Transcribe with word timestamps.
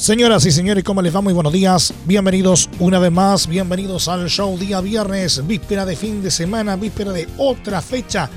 Señoras 0.00 0.46
y 0.46 0.50
señores, 0.50 0.82
¿cómo 0.82 1.02
les 1.02 1.14
va? 1.14 1.20
Muy 1.20 1.34
buenos 1.34 1.52
días. 1.52 1.92
Bienvenidos 2.06 2.70
una 2.78 2.98
vez 2.98 3.12
más. 3.12 3.46
Bienvenidos 3.46 4.08
al 4.08 4.30
show 4.30 4.56
día 4.56 4.80
viernes, 4.80 5.46
víspera 5.46 5.84
de 5.84 5.94
fin 5.94 6.22
de 6.22 6.30
semana, 6.30 6.74
víspera 6.76 7.12
de 7.12 7.28
otra 7.36 7.82
fecha 7.82 8.30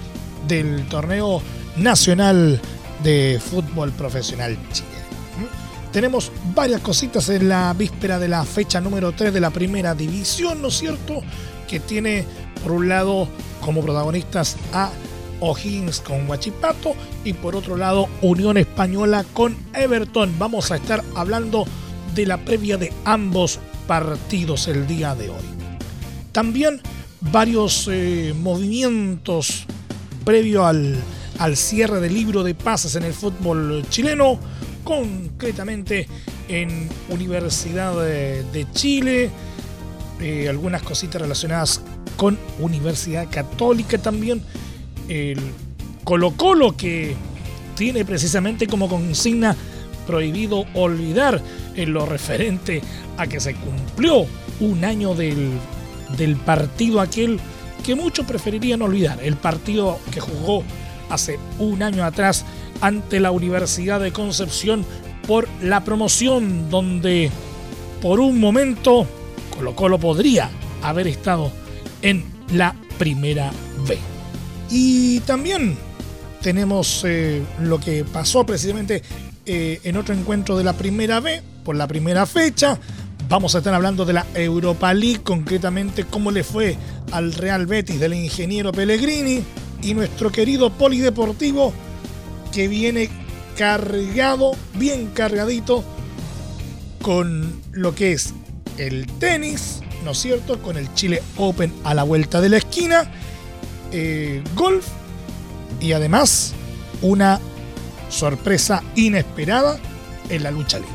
del 0.46 0.86
torneo 0.90 1.42
nacional 1.78 2.60
de 3.02 3.42
fútbol 3.42 3.94
profesional 3.94 4.58
chileno. 4.74 5.48
Tenemos 5.94 6.34
varias 6.54 6.82
cositas 6.82 7.30
en 7.30 7.48
la 7.48 7.72
víspera 7.72 8.20
de 8.20 8.28
la 8.28 8.44
fecha 8.44 8.82
número 8.82 9.14
3 9.14 9.34
de 9.34 9.40
la 9.40 9.50
primera 9.50 9.96
división, 9.96 10.62
¿no 10.62 10.68
es 10.68 10.78
cierto? 10.78 11.22
Que 11.66 11.80
tiene 11.80 12.26
por 12.62 12.74
un 12.74 12.90
lado 12.90 13.30
como 13.62 13.82
protagonistas 13.82 14.58
a 14.74 14.92
O'Higgins 15.44 16.00
con 16.00 16.30
Huachipato 16.30 16.96
y 17.24 17.34
por 17.34 17.56
otro 17.56 17.76
lado 17.76 18.08
Unión 18.22 18.58
Española 18.58 19.26
con 19.34 19.58
Everton. 19.74 20.34
Vamos 20.40 20.72
a 20.72 20.78
estar 20.78 21.04
hablando 21.16 21.66
de 22.16 22.26
la 22.26 22.38
previa 22.38 22.78
de 22.78 22.94
ambos 23.04 23.60
partidos 23.88 24.68
el 24.68 24.88
día 24.88 25.16
de 25.16 25.30
hoy. 25.30 25.44
También 26.32 26.82
varios 27.20 27.90
eh, 27.92 28.34
movimientos 28.38 29.66
previo 30.24 30.66
al, 30.66 30.96
al 31.40 31.58
cierre 31.58 32.00
del 32.00 32.14
libro 32.14 32.44
de 32.44 32.56
pases 32.56 32.96
en 32.96 33.04
el 33.04 33.14
fútbol 33.14 33.86
chileno, 33.90 34.40
concretamente 34.84 36.08
en 36.48 36.90
Universidad 37.10 37.96
de, 38.02 38.68
Chile, 38.74 39.30
eh, 40.22 40.48
algunas 40.50 40.84
cositas 40.84 41.22
relacionadas 41.22 41.82
con 42.18 42.38
Universidad 42.60 43.30
Católica 43.30 43.98
también 43.98 44.42
el 45.10 45.40
Colo 46.04 46.32
Colo 46.32 46.76
que 46.76 47.16
tiene 47.76 48.06
precisamente 48.06 48.68
como 48.68 48.88
consigna 48.88 49.56
prohibido 50.06 50.66
olvidar 50.74 51.42
en 51.76 51.94
lo 51.94 52.06
referente 52.06 52.82
a 53.18 53.28
que 53.28 53.40
se 53.40 53.56
cumplió 53.56 54.26
un 54.60 54.84
año 54.86 55.16
del, 55.16 55.52
del 56.18 56.36
partido 56.36 57.02
aquel 57.02 57.40
que 57.84 57.96
muchos 57.96 58.26
preferirían 58.26 58.82
olvidar, 58.82 59.20
el 59.22 59.36
partido 59.36 60.00
que 60.12 60.20
jugó 60.20 60.64
hace 61.10 61.38
un 61.60 61.84
año 61.84 62.04
atrás 62.04 62.46
ante 62.82 63.20
la 63.20 63.32
Universidad 63.32 64.00
de 64.00 64.12
Concepción 64.12 64.86
por 65.28 65.48
la 65.62 65.84
promoción 65.84 66.70
donde 66.70 67.30
por 68.02 68.20
un 68.20 68.40
momento 68.40 69.08
Colo 69.56 69.76
Colo 69.76 70.00
podría 70.00 70.50
haber 70.82 71.08
estado 71.08 71.52
en 72.02 72.24
la 72.52 72.76
primera 72.98 73.52
B. 73.88 74.13
Y 74.76 75.20
también 75.20 75.78
tenemos 76.42 77.04
eh, 77.06 77.44
lo 77.62 77.80
que 77.80 78.04
pasó 78.04 78.44
precisamente 78.44 79.04
eh, 79.46 79.80
en 79.84 79.98
otro 79.98 80.16
encuentro 80.16 80.58
de 80.58 80.64
la 80.64 80.74
primera 80.74 81.20
B, 81.20 81.44
por 81.64 81.76
la 81.76 81.88
primera 81.88 82.26
fecha. 82.26 82.80
Vamos 83.30 83.54
a 83.54 83.60
estar 83.60 83.72
hablando 83.76 84.04
de 84.04 84.14
la 84.14 84.26
Europa 84.34 84.92
League, 84.96 85.22
concretamente 85.22 86.06
cómo 86.06 86.32
le 86.32 86.44
fue 86.44 86.76
al 87.12 87.34
Real 87.34 87.68
Betis 87.68 88.00
del 88.00 88.16
ingeniero 88.16 88.72
Pellegrini 88.72 89.44
y 89.84 89.94
nuestro 89.94 90.32
querido 90.32 90.72
polideportivo 90.72 91.72
que 92.52 92.68
viene 92.68 93.12
cargado, 93.56 94.54
bien 94.74 95.12
cargadito 95.14 95.84
con 97.00 97.62
lo 97.74 97.94
que 97.94 98.14
es 98.14 98.34
el 98.80 99.06
tenis, 99.20 99.82
¿no 100.04 100.12
es 100.12 100.18
cierto? 100.18 100.60
Con 100.64 100.78
el 100.78 100.92
Chile 100.96 101.22
Open 101.38 101.72
a 101.84 101.94
la 101.94 102.02
vuelta 102.02 102.42
de 102.42 102.50
la 102.50 102.58
esquina 102.58 103.12
eh, 103.94 104.44
golf 104.56 104.88
y 105.80 105.94
además 105.94 106.54
una 107.02 107.40
sorpresa 108.10 108.84
inesperada 108.96 109.78
en 110.30 110.44
la 110.44 110.52
lucha 110.52 110.80
libre. 110.80 110.94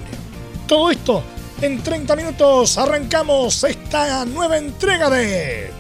Todo 0.67 0.91
esto 0.91 1.23
en 1.63 1.83
30 1.83 2.17
minutos 2.17 2.77
arrancamos 2.77 3.63
esta 3.65 4.25
nueva 4.27 4.59
entrega 4.59 5.09
de 5.11 5.71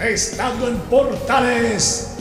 Estadio 0.00 0.68
en 0.68 0.76
Portales 0.90 2.16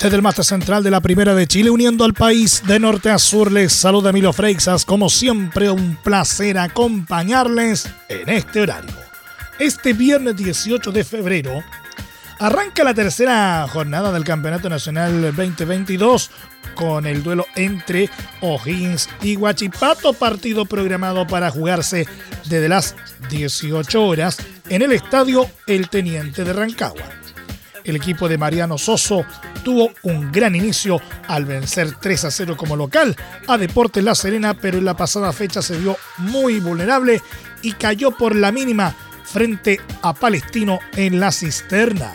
Desde 0.00 0.16
el 0.16 0.22
máster 0.22 0.46
central 0.46 0.82
de 0.82 0.90
la 0.90 1.02
Primera 1.02 1.34
de 1.34 1.46
Chile, 1.46 1.68
uniendo 1.68 2.06
al 2.06 2.14
país 2.14 2.62
de 2.66 2.80
norte 2.80 3.10
a 3.10 3.18
sur, 3.18 3.52
les 3.52 3.70
saluda 3.70 4.08
Emilio 4.08 4.32
Freixas. 4.32 4.86
Como 4.86 5.10
siempre, 5.10 5.68
un 5.68 5.94
placer 5.96 6.56
acompañarles 6.56 7.86
en 8.08 8.30
este 8.30 8.62
horario. 8.62 8.94
Este 9.58 9.92
viernes 9.92 10.38
18 10.38 10.90
de 10.90 11.04
febrero 11.04 11.62
arranca 12.38 12.82
la 12.82 12.94
tercera 12.94 13.68
jornada 13.70 14.10
del 14.10 14.24
Campeonato 14.24 14.70
Nacional 14.70 15.20
2022 15.36 16.30
con 16.74 17.04
el 17.04 17.22
duelo 17.22 17.44
entre 17.54 18.08
O'Higgins 18.40 19.06
y 19.20 19.36
Huachipato, 19.36 20.14
partido 20.14 20.64
programado 20.64 21.26
para 21.26 21.50
jugarse 21.50 22.08
desde 22.46 22.70
las 22.70 22.96
18 23.28 24.02
horas 24.02 24.38
en 24.70 24.80
el 24.80 24.92
estadio 24.92 25.46
El 25.66 25.90
Teniente 25.90 26.42
de 26.42 26.54
Rancagua. 26.54 27.19
El 27.90 27.96
equipo 27.96 28.28
de 28.28 28.38
Mariano 28.38 28.78
Soso 28.78 29.24
tuvo 29.64 29.90
un 30.04 30.30
gran 30.30 30.54
inicio 30.54 31.00
al 31.26 31.44
vencer 31.44 31.96
3 32.00 32.26
a 32.26 32.30
0 32.30 32.56
como 32.56 32.76
local 32.76 33.16
a 33.48 33.58
Deportes 33.58 34.04
La 34.04 34.14
Serena, 34.14 34.54
pero 34.54 34.78
en 34.78 34.84
la 34.84 34.96
pasada 34.96 35.32
fecha 35.32 35.60
se 35.60 35.76
vio 35.76 35.96
muy 36.18 36.60
vulnerable 36.60 37.20
y 37.62 37.72
cayó 37.72 38.12
por 38.12 38.36
la 38.36 38.52
mínima 38.52 38.94
frente 39.24 39.80
a 40.02 40.14
Palestino 40.14 40.78
en 40.94 41.18
la 41.18 41.32
cisterna. 41.32 42.14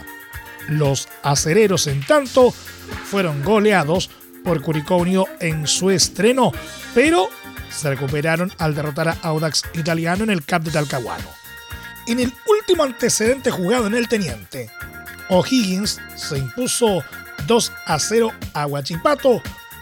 Los 0.69 1.09
acereros, 1.23 1.87
en 1.87 2.01
tanto, 2.05 2.51
fueron 2.51 3.43
goleados 3.43 4.09
por 4.45 4.61
Curicó 4.61 4.95
Unido 4.95 5.27
en 5.41 5.67
su 5.67 5.89
estreno, 5.89 6.53
pero 6.93 7.27
se 7.69 7.89
recuperaron 7.89 8.49
al 8.59 8.75
derrotar 8.75 9.09
a 9.09 9.17
Audax 9.23 9.63
Italiano 9.73 10.23
en 10.23 10.29
el 10.29 10.45
Cap 10.45 10.63
de 10.63 10.71
Talcahuano. 10.71 11.27
En 12.07 12.21
el 12.21 12.31
último 12.47 12.83
antecedente 12.83 13.51
jugado 13.51 13.87
en 13.87 13.95
el 13.95 14.07
Teniente, 14.07 14.69
O'Higgins 15.29 15.99
se 16.15 16.37
impuso 16.37 17.03
2 17.47 17.71
a 17.85 17.99
0 17.99 18.31
a 18.53 18.65
Huachipato 18.65 19.41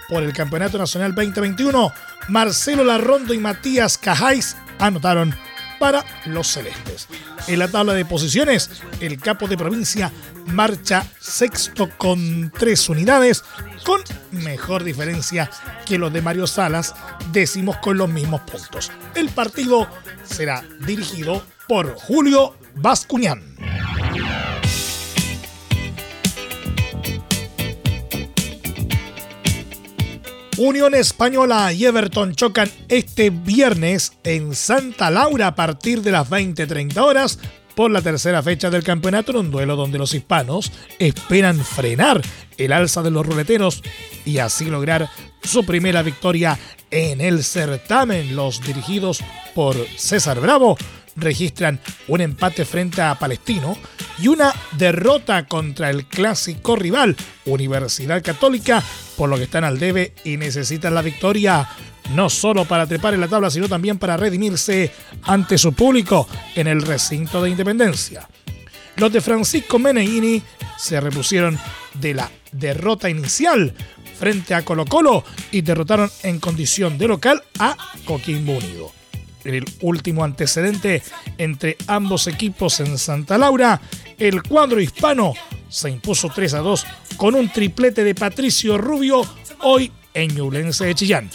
por 0.09 0.24
el 0.24 0.34
Campeonato 0.34 0.78
Nacional 0.78 1.14
2021. 1.16 1.92
Marcelo 2.30 2.84
Larrondo 2.84 3.34
y 3.34 3.38
Matías 3.38 3.98
Cajáis 3.98 4.56
anotaron 4.80 5.36
para 5.80 6.06
los 6.26 6.48
celestes. 6.48 7.08
En 7.48 7.59
la 7.59 7.68
tabla 7.68 7.94
de 7.94 8.06
posiciones, 8.06 8.70
el 9.02 9.20
capo 9.20 9.48
de 9.48 9.58
provincia 9.58 10.12
marcha 10.46 11.06
sexto 11.20 11.90
con 11.98 12.52
tres 12.58 12.88
unidades, 12.88 13.44
con 13.84 14.02
mejor 14.31 14.84
diferencia 14.84 15.50
que 15.86 15.98
los 15.98 16.14
de 16.14 16.22
Mario 16.22 16.48
Salas, 16.48 16.96
décimos 17.31 17.78
con 17.78 17.98
los 17.98 18.10
mismos 18.10 18.42
puntos. 18.42 18.92
El 19.16 19.30
partido 19.30 19.90
será 20.24 20.63
dirigido 20.86 21.44
por 21.68 21.95
Julio 21.95 22.56
Bascuñán. 22.75 23.44
Unión 30.58 30.94
Española 30.94 31.74
y 31.74 31.86
Everton 31.86 32.36
chocan 32.36 32.70
este 32.88 33.30
viernes 33.32 34.14
en 34.24 34.54
Santa 34.54 35.10
Laura 35.10 35.48
a 35.48 35.56
partir 35.56 36.02
de 36.02 36.12
las 36.12 36.30
20:30 36.30 36.98
horas 37.02 37.40
por 37.76 37.90
la 37.90 38.02
tercera 38.02 38.44
fecha 38.44 38.70
del 38.70 38.84
campeonato 38.84 39.32
en 39.32 39.38
un 39.38 39.52
duelo 39.52 39.76
donde 39.76 39.98
los 39.98 40.14
hispanos 40.14 40.72
esperan 41.00 41.60
frenar 41.60 42.22
el 42.58 42.72
alza 42.72 43.02
de 43.02 43.10
los 43.10 43.26
ruleteros 43.26 43.82
y 44.26 44.38
así 44.38 44.66
lograr 44.66 45.10
su 45.44 45.66
primera 45.66 46.04
victoria 46.04 46.60
en 46.92 47.20
el 47.20 47.44
certamen. 47.44 48.36
Los 48.36 48.62
dirigidos 48.62 49.22
por 49.56 49.76
César 49.98 50.40
Bravo 50.40 50.78
registran 51.15 51.80
un 52.07 52.21
empate 52.21 52.65
frente 52.65 53.01
a 53.01 53.15
Palestino 53.15 53.77
y 54.19 54.27
una 54.27 54.54
derrota 54.77 55.48
contra 55.48 55.89
el 55.89 56.06
clásico 56.06 56.75
rival, 56.75 57.15
Universidad 57.45 58.24
Católica, 58.24 58.83
por 59.18 59.30
lo 59.30 59.38
que 59.38 59.44
están 59.44 59.63
al 59.63 59.80
debe 59.80 60.13
y 60.24 60.38
necesitan 60.38 60.94
la 60.94 61.01
victoria 61.01 61.68
no 62.12 62.30
solo 62.30 62.65
para 62.65 62.86
trepar 62.86 63.13
en 63.13 63.21
la 63.21 63.27
tabla, 63.27 63.50
sino 63.50 63.69
también 63.69 63.98
para 63.98 64.18
redimirse 64.18 64.92
ante 65.24 65.57
su 65.57 65.74
público 65.74 66.27
en 66.56 66.68
el 66.68 66.81
recinto 66.81 67.42
de 67.42 67.50
Independencia. 67.50 68.27
Los 68.98 69.12
de 69.12 69.21
Francisco 69.21 69.80
Meneghini 69.80 70.42
se 70.77 71.00
repusieron 71.00 71.57
de 71.95 72.13
la 72.13 72.30
derrota 72.51 73.09
inicial 73.09 73.74
frente 74.19 74.54
a 74.54 74.63
Colo 74.63 74.86
Colo 74.86 75.24
y 75.51 75.62
derrotaron 75.62 76.09
en 76.21 76.39
condición 76.39 76.98
de 76.98 77.07
local 77.07 77.42
a 77.59 77.75
Coquimbo 78.06 78.54
Unido. 78.54 79.03
El 79.44 79.66
último 79.81 80.24
antecedente 80.24 81.01
entre 81.38 81.78
ambos 81.88 82.28
equipos 82.28 82.80
en 82.80 82.98
Santa 82.98 83.38
Laura, 83.38 83.81
el 84.18 84.44
cuadro 84.44 84.80
hispano 84.80 85.34
se 85.69 85.90
impuso 85.90 86.30
3 86.34 86.54
a 86.56 86.60
2 86.60 86.86
con 87.18 87.36
un 87.36 87.50
triplete 87.51 88.04
de 88.04 88.16
Patricio 88.16 88.78
Rubio 88.78 89.25
hoy 89.62 89.92
en 90.13 90.36
Ñublense 90.36 90.86
de 90.86 90.95
Chillán. 90.95 91.30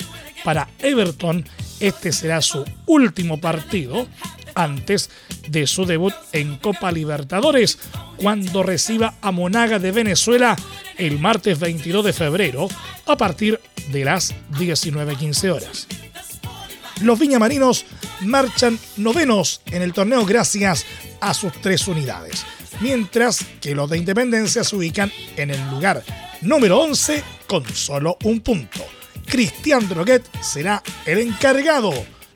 Para 0.44 0.69
Everton, 0.78 1.44
este 1.81 2.12
será 2.12 2.40
su 2.40 2.64
último 2.87 3.40
partido 3.40 4.06
antes 4.55 5.10
de 5.49 5.66
su 5.66 5.87
debut 5.87 6.14
en 6.32 6.56
Copa 6.56 6.90
Libertadores, 6.90 7.78
cuando 8.16 8.62
reciba 8.62 9.14
a 9.20 9.31
Monaga 9.31 9.78
de 9.78 9.93
Venezuela 9.93 10.56
el 10.96 11.19
martes 11.20 11.60
22 11.60 12.05
de 12.05 12.12
febrero 12.12 12.69
a 13.06 13.16
partir 13.16 13.60
de 13.93 14.05
las 14.05 14.34
19.15 14.52 15.50
horas. 15.50 15.87
Los 17.00 17.18
viñamarinos 17.18 17.86
marchan 18.22 18.78
novenos 18.96 19.62
en 19.66 19.82
el 19.82 19.92
torneo 19.92 20.24
gracias 20.26 20.84
a 21.20 21.32
sus 21.32 21.52
tres 21.60 21.86
unidades, 21.86 22.44
mientras 22.80 23.44
que 23.60 23.74
los 23.74 23.88
de 23.88 23.98
Independencia 23.98 24.64
se 24.64 24.74
ubican 24.74 25.12
en 25.36 25.50
el 25.50 25.70
lugar 25.70 26.02
número 26.40 26.80
11 26.80 27.22
con 27.46 27.64
solo 27.72 28.18
un 28.24 28.40
punto. 28.40 28.80
Cristian 29.26 29.88
Droguet 29.88 30.24
será 30.40 30.82
el 31.06 31.18
encargado 31.18 31.92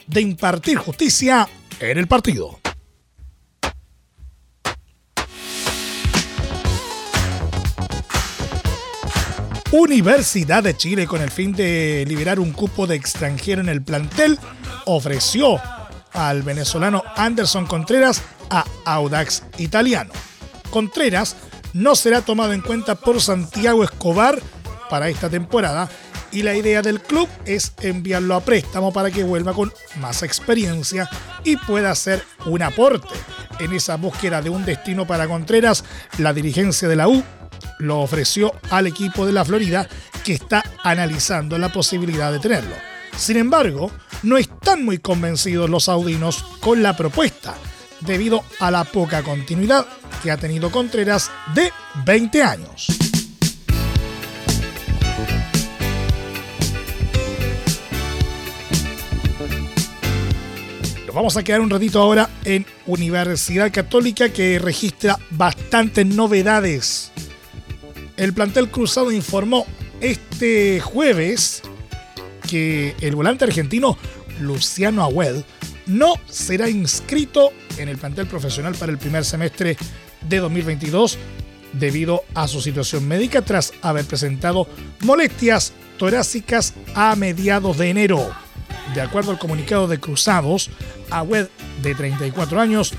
de 0.06 0.20
impartir 0.20 0.78
justicia 0.78 1.48
en 1.80 1.98
el 1.98 2.06
partido. 2.06 2.61
Universidad 9.72 10.62
de 10.62 10.76
Chile, 10.76 11.06
con 11.06 11.22
el 11.22 11.30
fin 11.30 11.54
de 11.54 12.04
liberar 12.06 12.38
un 12.38 12.52
cupo 12.52 12.86
de 12.86 12.94
extranjero 12.94 13.62
en 13.62 13.70
el 13.70 13.80
plantel, 13.80 14.38
ofreció 14.84 15.58
al 16.12 16.42
venezolano 16.42 17.02
Anderson 17.16 17.64
Contreras 17.64 18.20
a 18.50 18.66
Audax 18.84 19.44
Italiano. 19.56 20.12
Contreras 20.68 21.36
no 21.72 21.94
será 21.94 22.20
tomado 22.20 22.52
en 22.52 22.60
cuenta 22.60 22.96
por 22.96 23.22
Santiago 23.22 23.82
Escobar 23.82 24.38
para 24.90 25.08
esta 25.08 25.30
temporada 25.30 25.88
y 26.32 26.42
la 26.42 26.54
idea 26.54 26.82
del 26.82 27.00
club 27.00 27.26
es 27.46 27.72
enviarlo 27.80 28.34
a 28.34 28.44
préstamo 28.44 28.92
para 28.92 29.10
que 29.10 29.24
vuelva 29.24 29.54
con 29.54 29.72
más 30.00 30.22
experiencia 30.22 31.08
y 31.44 31.56
pueda 31.56 31.92
hacer 31.92 32.22
un 32.44 32.60
aporte. 32.60 33.14
En 33.58 33.72
esa 33.72 33.96
búsqueda 33.96 34.42
de 34.42 34.50
un 34.50 34.66
destino 34.66 35.06
para 35.06 35.26
Contreras, 35.26 35.82
la 36.18 36.34
dirigencia 36.34 36.88
de 36.88 36.96
la 36.96 37.08
U 37.08 37.24
lo 37.78 38.00
ofreció 38.00 38.54
al 38.70 38.86
equipo 38.86 39.26
de 39.26 39.32
la 39.32 39.44
Florida 39.44 39.88
que 40.24 40.34
está 40.34 40.64
analizando 40.82 41.58
la 41.58 41.70
posibilidad 41.70 42.32
de 42.32 42.38
tenerlo. 42.38 42.74
Sin 43.16 43.36
embargo, 43.36 43.90
no 44.22 44.38
están 44.38 44.84
muy 44.84 44.98
convencidos 44.98 45.68
los 45.68 45.84
saudinos 45.84 46.42
con 46.60 46.82
la 46.82 46.96
propuesta, 46.96 47.54
debido 48.00 48.42
a 48.60 48.70
la 48.70 48.84
poca 48.84 49.22
continuidad 49.22 49.86
que 50.22 50.30
ha 50.30 50.36
tenido 50.36 50.70
Contreras 50.70 51.30
de 51.54 51.72
20 52.04 52.42
años. 52.42 52.86
vamos 61.12 61.36
a 61.36 61.42
quedar 61.42 61.60
un 61.60 61.70
ratito 61.70 62.00
ahora 62.00 62.28
en 62.44 62.66
Universidad 62.86 63.70
Católica 63.72 64.30
que 64.30 64.58
registra 64.58 65.18
bastantes 65.30 66.06
novedades. 66.06 67.12
El 68.16 68.34
plantel 68.34 68.70
cruzado 68.70 69.10
informó 69.10 69.66
este 70.00 70.80
jueves 70.80 71.62
que 72.48 72.94
el 73.00 73.16
volante 73.16 73.44
argentino 73.44 73.96
Luciano 74.40 75.02
Agüed 75.02 75.42
no 75.86 76.14
será 76.28 76.68
inscrito 76.68 77.50
en 77.78 77.88
el 77.88 77.96
plantel 77.96 78.26
profesional 78.26 78.74
para 78.74 78.92
el 78.92 78.98
primer 78.98 79.24
semestre 79.24 79.76
de 80.28 80.38
2022 80.38 81.18
debido 81.72 82.22
a 82.34 82.48
su 82.48 82.60
situación 82.60 83.08
médica 83.08 83.42
tras 83.42 83.72
haber 83.80 84.04
presentado 84.04 84.68
molestias 85.00 85.72
torácicas 85.96 86.74
a 86.94 87.16
mediados 87.16 87.78
de 87.78 87.88
enero. 87.88 88.30
De 88.94 89.00
acuerdo 89.00 89.30
al 89.30 89.38
comunicado 89.38 89.88
de 89.88 89.98
Cruzados, 89.98 90.68
Agüed, 91.10 91.46
de 91.82 91.94
34 91.94 92.60
años, 92.60 92.92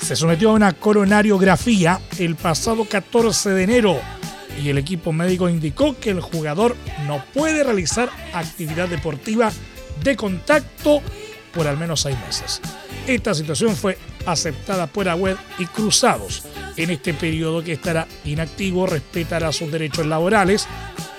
se 0.00 0.14
sometió 0.14 0.50
a 0.50 0.54
una 0.54 0.72
coronariografía 0.72 2.00
el 2.18 2.36
pasado 2.36 2.84
14 2.84 3.50
de 3.50 3.62
enero 3.64 4.00
y 4.62 4.68
el 4.68 4.78
equipo 4.78 5.12
médico 5.12 5.48
indicó 5.48 5.98
que 5.98 6.10
el 6.10 6.20
jugador 6.20 6.76
no 7.06 7.24
puede 7.32 7.64
realizar 7.64 8.10
actividad 8.32 8.88
deportiva 8.88 9.50
de 10.02 10.16
contacto 10.16 11.02
por 11.52 11.66
al 11.66 11.76
menos 11.76 12.02
seis 12.02 12.16
meses. 12.26 12.60
Esta 13.06 13.34
situación 13.34 13.74
fue 13.74 13.98
aceptada 14.26 14.86
por 14.86 15.08
Agüed 15.08 15.36
y 15.58 15.66
Cruzados. 15.66 16.44
En 16.76 16.90
este 16.90 17.14
periodo 17.14 17.64
que 17.64 17.72
estará 17.72 18.06
inactivo 18.24 18.86
respetará 18.86 19.52
sus 19.52 19.72
derechos 19.72 20.06
laborales, 20.06 20.66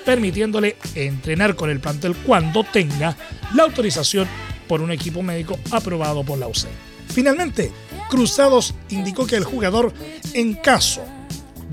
permitiéndole 0.04 0.76
entrenar 0.94 1.54
con 1.54 1.70
el 1.70 1.80
plantel 1.80 2.14
cuando 2.16 2.64
tenga 2.64 3.16
la 3.54 3.64
autorización 3.64 4.26
por 4.66 4.80
un 4.80 4.92
equipo 4.92 5.22
médico 5.22 5.58
aprobado 5.70 6.24
por 6.24 6.38
la 6.38 6.48
UC. 6.48 6.66
Finalmente, 7.08 7.70
Cruzados 8.08 8.74
indicó 8.88 9.26
que 9.26 9.36
el 9.36 9.44
jugador, 9.44 9.92
en 10.32 10.54
caso 10.54 11.04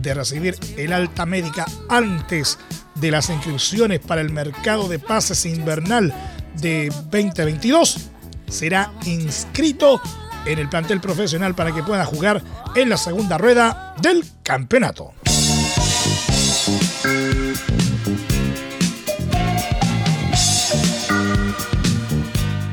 de 0.01 0.13
recibir 0.13 0.57
el 0.77 0.93
alta 0.93 1.25
médica 1.25 1.65
antes 1.89 2.57
de 2.95 3.11
las 3.11 3.29
inscripciones 3.29 3.99
para 3.99 4.21
el 4.21 4.31
mercado 4.31 4.87
de 4.87 4.99
pases 4.99 5.45
invernal 5.45 6.13
de 6.59 6.89
2022, 7.11 8.09
será 8.49 8.91
inscrito 9.05 10.01
en 10.45 10.59
el 10.59 10.69
plantel 10.69 10.99
profesional 10.99 11.55
para 11.55 11.73
que 11.73 11.83
pueda 11.83 12.05
jugar 12.05 12.41
en 12.75 12.89
la 12.89 12.97
segunda 12.97 13.37
rueda 13.37 13.95
del 14.01 14.23
campeonato. 14.43 15.13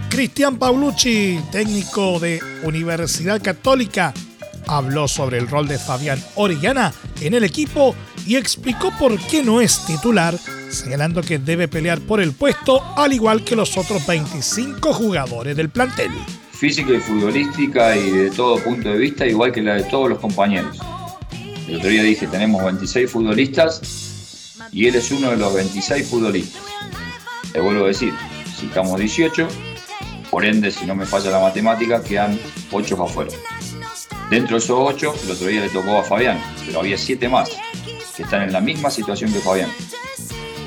Cristian 0.09 0.59
Paulucci, 0.59 1.41
técnico 1.53 2.19
de 2.19 2.41
Universidad 2.63 3.43
Católica, 3.43 4.15
habló 4.67 5.09
sobre 5.09 5.39
el 5.39 5.47
rol 5.47 5.69
de 5.69 5.79
Fabián 5.79 6.23
Orellana 6.37 6.93
en 7.21 7.35
el 7.35 7.45
equipo 7.45 7.95
y 8.27 8.37
explicó 8.37 8.93
por 8.99 9.19
qué 9.19 9.43
no 9.43 9.61
es 9.61 9.85
titular, 9.87 10.37
señalando 10.71 11.23
que 11.23 11.39
debe 11.39 11.69
pelear 11.69 12.01
por 12.01 12.21
el 12.21 12.33
puesto 12.33 12.83
al 12.97 13.13
igual 13.13 13.45
que 13.45 13.57
los 13.57 13.77
otros 13.77 14.07
25 14.07 14.93
jugadores 14.93 15.57
del 15.57 15.71
plantel. 15.71 16.11
Física 16.53 16.93
y 16.93 17.01
futbolística 17.01 17.97
y 17.97 18.11
de 18.11 18.31
todo 18.31 18.59
punto 18.63 18.89
de 18.89 18.99
vista, 18.99 19.27
igual 19.27 19.53
que 19.53 19.63
la 19.63 19.75
de 19.75 19.85
todos 19.85 20.09
los 20.09 20.19
compañeros. 20.19 20.79
El 21.69 21.77
otro 21.77 21.91
día 21.91 22.03
dije, 22.03 22.27
tenemos 22.27 22.65
26 22.65 23.11
futbolistas 23.11 24.57
y 24.73 24.87
él 24.87 24.95
es 24.95 25.11
uno 25.11 25.31
de 25.31 25.37
los 25.37 25.55
26 25.55 26.09
futbolistas. 26.09 26.63
Te 27.53 27.61
vuelvo 27.61 27.85
a 27.85 27.89
decir, 27.89 28.13
si 28.59 28.67
estamos 28.67 28.99
18, 28.99 29.49
por 30.31 30.45
ende, 30.45 30.71
si 30.71 30.87
no 30.87 30.95
me 30.95 31.07
falla 31.07 31.31
la 31.31 31.41
matemática, 31.41 32.03
quedan 32.03 32.39
8 32.71 33.03
afuera. 33.03 33.31
Dentro 34.31 34.57
de 34.57 34.65
esos 34.65 34.77
8, 34.77 35.15
el 35.25 35.31
otro 35.31 35.47
día 35.47 35.61
le 35.61 35.69
tocó 35.69 35.99
a 35.99 36.03
Fabián, 36.03 36.43
pero 36.67 36.81
había 36.81 36.99
7 36.99 37.29
más 37.29 37.49
que 38.17 38.25
están 38.25 38.43
en 38.43 38.53
la 38.53 38.61
misma 38.61 38.91
situación 38.91 39.33
que 39.33 39.39
Fabián. 39.39 39.71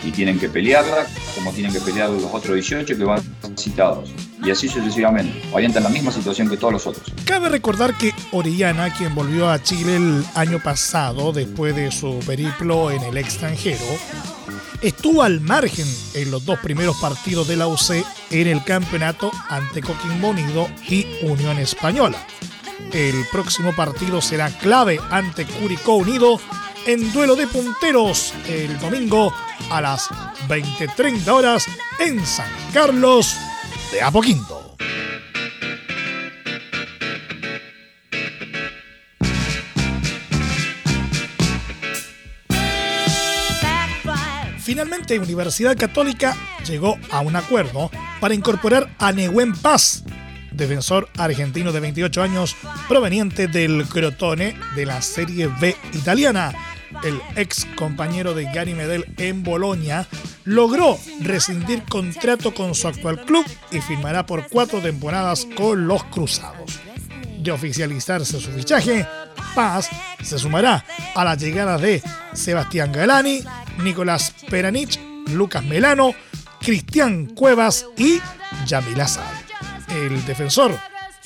Y 0.05 0.11
tienen 0.11 0.39
que 0.39 0.47
pelearla, 0.47 1.07
como 1.35 1.51
tienen 1.51 1.73
que 1.73 1.81
pelear 1.81 2.09
los 2.09 2.23
otros 2.23 2.53
18 2.53 2.95
que 2.95 3.03
van 3.03 3.21
citados. 3.57 4.11
Y 4.45 4.51
así 4.51 4.69
sucesivamente. 4.69 5.41
Fabián 5.51 5.71
está 5.71 5.79
en 5.79 5.83
la 5.83 5.89
misma 5.89 6.11
situación 6.13 6.49
que 6.49 6.55
todos 6.55 6.71
los 6.71 6.87
otros. 6.87 7.11
Cabe 7.25 7.49
recordar 7.49 7.97
que 7.97 8.13
Orellana, 8.31 8.93
quien 8.93 9.13
volvió 9.13 9.49
a 9.49 9.61
Chile 9.61 9.97
el 9.97 10.23
año 10.35 10.63
pasado 10.63 11.33
después 11.33 11.75
de 11.75 11.91
su 11.91 12.19
periplo 12.25 12.91
en 12.91 13.03
el 13.03 13.17
extranjero, 13.17 13.83
estuvo 14.81 15.21
al 15.21 15.41
margen 15.41 15.87
en 16.13 16.31
los 16.31 16.45
dos 16.45 16.59
primeros 16.59 16.95
partidos 17.01 17.49
de 17.49 17.57
la 17.57 17.67
UC 17.67 18.05
en 18.29 18.47
el 18.47 18.63
campeonato 18.63 19.31
ante 19.49 19.81
Coquimbo 19.81 20.29
Unido 20.29 20.69
y 20.87 21.05
Unión 21.23 21.57
Española. 21.59 22.25
El 22.93 23.23
próximo 23.31 23.75
partido 23.75 24.19
será 24.19 24.49
clave 24.49 24.99
ante 25.11 25.45
Curicó 25.45 25.95
Unido 25.95 26.39
en 26.87 27.13
duelo 27.13 27.35
de 27.35 27.45
punteros 27.45 28.33
el 28.47 28.79
domingo 28.79 29.31
a 29.69 29.79
las 29.79 30.09
20.30 30.47 31.27
horas 31.27 31.65
en 31.99 32.25
San 32.25 32.49
Carlos 32.73 33.35
de 33.91 34.01
Apoquindo. 34.01 34.75
Finalmente, 44.57 45.19
Universidad 45.19 45.77
Católica 45.77 46.35
llegó 46.67 46.97
a 47.11 47.21
un 47.21 47.35
acuerdo 47.35 47.91
para 48.19 48.33
incorporar 48.33 48.95
a 48.99 49.11
Nehuen 49.11 49.53
Paz 49.53 50.03
defensor 50.59 51.09
argentino 51.17 51.71
de 51.71 51.79
28 51.79 52.21
años 52.21 52.55
proveniente 52.87 53.47
del 53.47 53.85
Crotone 53.87 54.55
de 54.75 54.85
la 54.85 55.01
Serie 55.01 55.49
B 55.59 55.75
italiana. 55.93 56.53
El 57.03 57.19
ex 57.35 57.65
compañero 57.75 58.33
de 58.33 58.45
Gary 58.45 58.73
Medel 58.73 59.05
en 59.17 59.43
Bolonia 59.43 60.07
logró 60.43 60.97
rescindir 61.21 61.83
contrato 61.83 62.53
con 62.53 62.75
su 62.75 62.87
actual 62.87 63.25
club 63.25 63.45
y 63.71 63.79
firmará 63.79 64.25
por 64.25 64.47
cuatro 64.49 64.79
temporadas 64.79 65.47
con 65.55 65.87
los 65.87 66.03
Cruzados. 66.05 66.79
De 67.39 67.51
oficializarse 67.51 68.39
su 68.39 68.51
fichaje, 68.51 69.07
Paz 69.55 69.89
se 70.21 70.37
sumará 70.37 70.83
a 71.15 71.23
la 71.23 71.35
llegada 71.35 71.77
de 71.77 72.03
Sebastián 72.33 72.91
Galani, 72.91 73.41
Nicolás 73.81 74.33
Peranich, 74.49 74.99
Lucas 75.27 75.63
Melano, 75.63 76.13
Cristian 76.59 77.27
Cuevas 77.27 77.85
y 77.97 78.19
Yamil 78.65 78.99
Azad. 78.99 79.38
El 80.05 80.25
defensor 80.25 80.79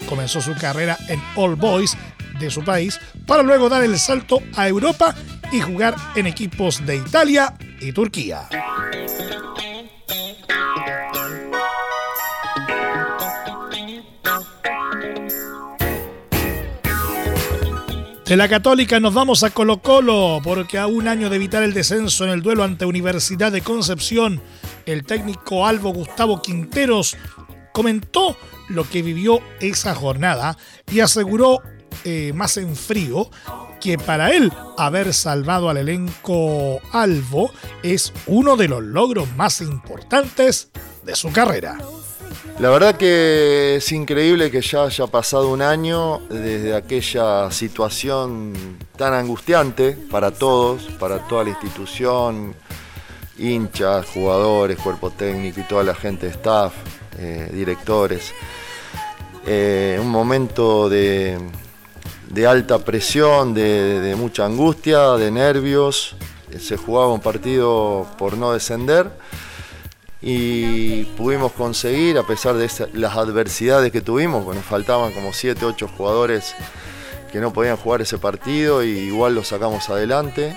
comenzó 0.09 0.41
su 0.41 0.55
carrera 0.55 0.97
en 1.07 1.21
All 1.35 1.55
Boys 1.55 1.95
de 2.39 2.49
su 2.49 2.63
país 2.63 2.99
para 3.27 3.43
luego 3.43 3.69
dar 3.69 3.83
el 3.83 3.99
salto 3.99 4.41
a 4.55 4.67
Europa 4.67 5.13
y 5.51 5.61
jugar 5.61 5.95
en 6.15 6.25
equipos 6.25 6.83
de 6.83 6.95
Italia 6.95 7.53
y 7.79 7.91
Turquía. 7.91 8.49
De 18.25 18.37
la 18.37 18.49
Católica 18.49 18.99
nos 18.99 19.13
vamos 19.13 19.43
a 19.43 19.51
Colo 19.51 19.83
Colo 19.83 20.39
porque 20.43 20.79
a 20.79 20.87
un 20.87 21.07
año 21.07 21.29
de 21.29 21.35
evitar 21.35 21.61
el 21.61 21.75
descenso 21.75 22.23
en 22.23 22.31
el 22.31 22.41
duelo 22.41 22.63
ante 22.63 22.85
Universidad 22.85 23.51
de 23.51 23.61
Concepción, 23.61 24.41
el 24.87 25.05
técnico 25.05 25.67
Albo 25.67 25.93
Gustavo 25.93 26.41
Quinteros 26.41 27.15
comentó 27.73 28.37
lo 28.73 28.89
que 28.89 29.01
vivió 29.01 29.39
esa 29.59 29.95
jornada 29.95 30.57
y 30.91 30.99
aseguró 30.99 31.61
eh, 32.03 32.33
más 32.33 32.57
en 32.57 32.75
frío 32.75 33.29
que 33.79 33.97
para 33.97 34.31
él 34.31 34.51
haber 34.77 35.13
salvado 35.13 35.69
al 35.69 35.77
elenco 35.77 36.79
Albo 36.91 37.51
es 37.83 38.13
uno 38.27 38.55
de 38.55 38.67
los 38.67 38.81
logros 38.81 39.33
más 39.35 39.61
importantes 39.61 40.69
de 41.03 41.15
su 41.15 41.31
carrera. 41.31 41.77
La 42.59 42.69
verdad 42.69 42.95
que 42.95 43.77
es 43.77 43.91
increíble 43.91 44.51
que 44.51 44.61
ya 44.61 44.83
haya 44.83 45.07
pasado 45.07 45.49
un 45.49 45.61
año 45.61 46.19
desde 46.29 46.75
aquella 46.75 47.49
situación 47.51 48.53
tan 48.95 49.13
angustiante 49.13 49.97
para 50.11 50.31
todos, 50.31 50.83
para 50.99 51.27
toda 51.27 51.45
la 51.45 51.49
institución, 51.49 52.55
hinchas, 53.37 54.05
jugadores, 54.05 54.77
cuerpo 54.77 55.09
técnico 55.09 55.61
y 55.61 55.63
toda 55.63 55.83
la 55.83 55.95
gente, 55.95 56.27
staff, 56.27 56.73
eh, 57.17 57.49
directores. 57.51 58.33
Eh, 59.45 59.97
un 60.01 60.09
momento 60.09 60.89
de, 60.89 61.37
alta 62.47 62.79
presión, 62.79 63.53
de 63.53 64.15
mucha 64.17 64.45
angustia, 64.45 65.11
de 65.13 65.31
nervios. 65.31 66.15
Se 66.59 66.77
jugaba 66.77 67.13
un 67.13 67.21
partido 67.21 68.07
por 68.17 68.37
no 68.37 68.53
descender 68.53 69.09
y 70.25 71.03
pudimos 71.17 71.51
conseguir, 71.51 72.17
a 72.17 72.23
pesar 72.23 72.55
de 72.55 72.69
las 72.93 73.17
adversidades 73.17 73.91
que 73.91 73.99
tuvimos, 73.99 74.45
porque 74.45 74.57
nos 74.57 74.65
faltaban 74.65 75.11
como 75.11 75.33
7, 75.33 75.65
8 75.65 75.89
jugadores 75.97 76.55
que 77.29 77.39
no 77.39 77.51
podían 77.51 77.75
jugar 77.75 78.01
ese 78.01 78.17
partido 78.17 78.83
y 78.83 78.91
igual 78.91 79.35
lo 79.35 79.43
sacamos 79.43 79.89
adelante. 79.89 80.55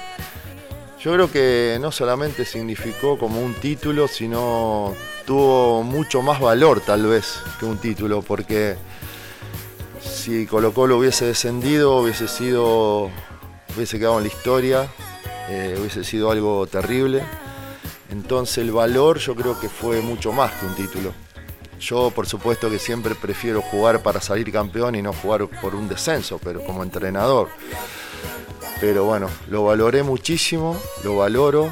Yo 1.01 1.13
creo 1.15 1.33
que 1.33 1.79
no 1.81 1.91
solamente 1.91 2.45
significó 2.45 3.19
como 3.19 3.41
un 3.41 3.55
título, 3.55 4.07
sino 4.07 4.95
tuvo 5.27 5.83
mucho 5.83 6.23
más 6.23 6.41
valor 6.41 6.81
tal 6.81 7.07
vez 7.07 7.41
que 7.59 7.67
un 7.67 7.79
título, 7.79 8.23
porque 8.23 8.77
si 10.01 10.47
Colo 10.47 10.73
Colo 10.73 10.99
hubiese 10.99 11.27
descendido, 11.27 11.99
hubiese 11.99 12.29
sido, 12.29 13.11
hubiese 13.77 13.99
quedado 13.99 14.19
en 14.19 14.25
la 14.25 14.29
historia, 14.29 14.89
eh, 15.49 15.77
hubiese 15.79 16.05
sido 16.05 16.31
algo 16.31 16.67
terrible 16.67 17.23
entonces 18.11 18.59
el 18.59 18.73
valor 18.73 19.19
yo 19.19 19.35
creo 19.35 19.59
que 19.59 19.69
fue 19.69 20.01
mucho 20.01 20.33
más 20.33 20.53
que 20.53 20.67
un 20.67 20.75
título. 20.75 21.13
Yo 21.81 22.11
por 22.11 22.27
supuesto 22.27 22.71
que 22.71 22.79
siempre 22.79 23.15
prefiero 23.15 23.61
jugar 23.61 24.03
para 24.03 24.21
salir 24.21 24.51
campeón 24.53 24.95
y 24.95 25.03
no 25.03 25.13
jugar 25.13 25.47
por 25.61 25.75
un 25.75 25.89
descenso, 25.89 26.41
pero 26.43 26.65
como 26.65 26.83
entrenador. 26.83 27.49
Pero 28.81 29.05
bueno, 29.05 29.29
lo 29.49 29.65
valoré 29.65 30.03
muchísimo, 30.03 30.79
lo 31.03 31.17
valoro, 31.17 31.71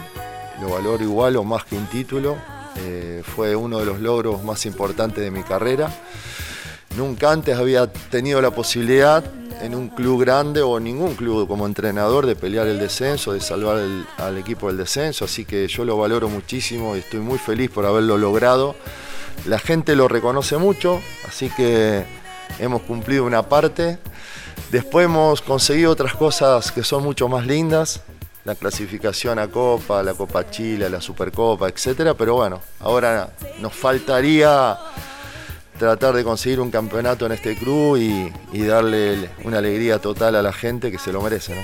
lo 0.61 0.71
valoro 0.71 1.03
igual 1.03 1.37
o 1.37 1.45
más 1.45 1.65
que 1.65 1.77
un 1.77 1.87
título. 1.87 2.37
Eh, 2.77 3.23
fue 3.25 3.55
uno 3.55 3.79
de 3.79 3.87
los 3.87 4.01
logros 4.01 4.43
más 4.43 4.67
importantes 4.67 5.23
de 5.23 5.31
mi 5.31 5.43
carrera. 5.43 5.91
Nunca 6.97 7.33
antes 7.33 7.57
había 7.57 7.93
tenido 7.93 8.41
la 8.41 8.53
posibilidad 8.53 9.25
en 9.61 9.75
un 9.75 9.89
club 9.89 10.21
grande 10.21 10.63
o 10.63 10.79
ningún 10.79 11.15
club 11.15 11.49
como 11.49 11.67
entrenador 11.67 12.27
de 12.27 12.37
pelear 12.37 12.67
el 12.67 12.79
descenso, 12.79 13.33
de 13.33 13.41
salvar 13.41 13.81
al 14.19 14.39
equipo 14.39 14.69
del 14.69 14.77
descenso, 14.77 15.25
así 15.25 15.45
que 15.45 15.67
yo 15.69 15.85
lo 15.85 15.97
valoro 15.97 16.29
muchísimo 16.29 16.97
y 16.97 17.01
estoy 17.01 17.21
muy 17.21 17.39
feliz 17.39 17.71
por 17.71 17.87
haberlo 17.87 18.19
logrado. 18.19 18.75
La 19.47 19.59
gente 19.59 19.97
lo 19.97 20.09
reconoce 20.09 20.57
mucho, 20.57 21.01
así 21.27 21.51
que 21.51 22.05
hemos 22.59 22.83
cumplido 22.83 23.25
una 23.25 23.43
parte. 23.43 23.99
Después 24.71 25.07
hemos 25.07 25.41
conseguido 25.43 25.91
otras 25.91 26.15
cosas 26.15 26.73
que 26.73 26.83
son 26.83 27.03
mucho 27.03 27.29
más 27.29 27.47
lindas, 27.47 28.03
la 28.45 28.55
clasificación 28.55 29.39
a 29.39 29.49
Copa, 29.49 30.03
la 30.03 30.15
Copa 30.15 30.51
Chile, 30.51 30.91
la 30.91 31.01
Supercopa, 31.01 31.69
etcétera, 31.69 32.15
pero 32.15 32.35
bueno, 32.35 32.61
ahora 32.81 33.31
nos 33.61 33.73
faltaría 33.73 34.77
tratar 35.79 36.15
de 36.15 36.25
conseguir 36.25 36.61
un 36.61 36.71
campeonato 36.71 37.27
en 37.27 37.33
este 37.33 37.57
club 37.57 37.97
y, 37.97 38.63
darle 38.67 39.29
una 39.45 39.59
alegría 39.59 39.99
total 39.99 40.37
a 40.37 40.43
la 40.43 40.53
gente 40.53 40.91
que 40.91 40.99
se 40.99 41.13
lo 41.13 41.21
merece. 41.21 41.55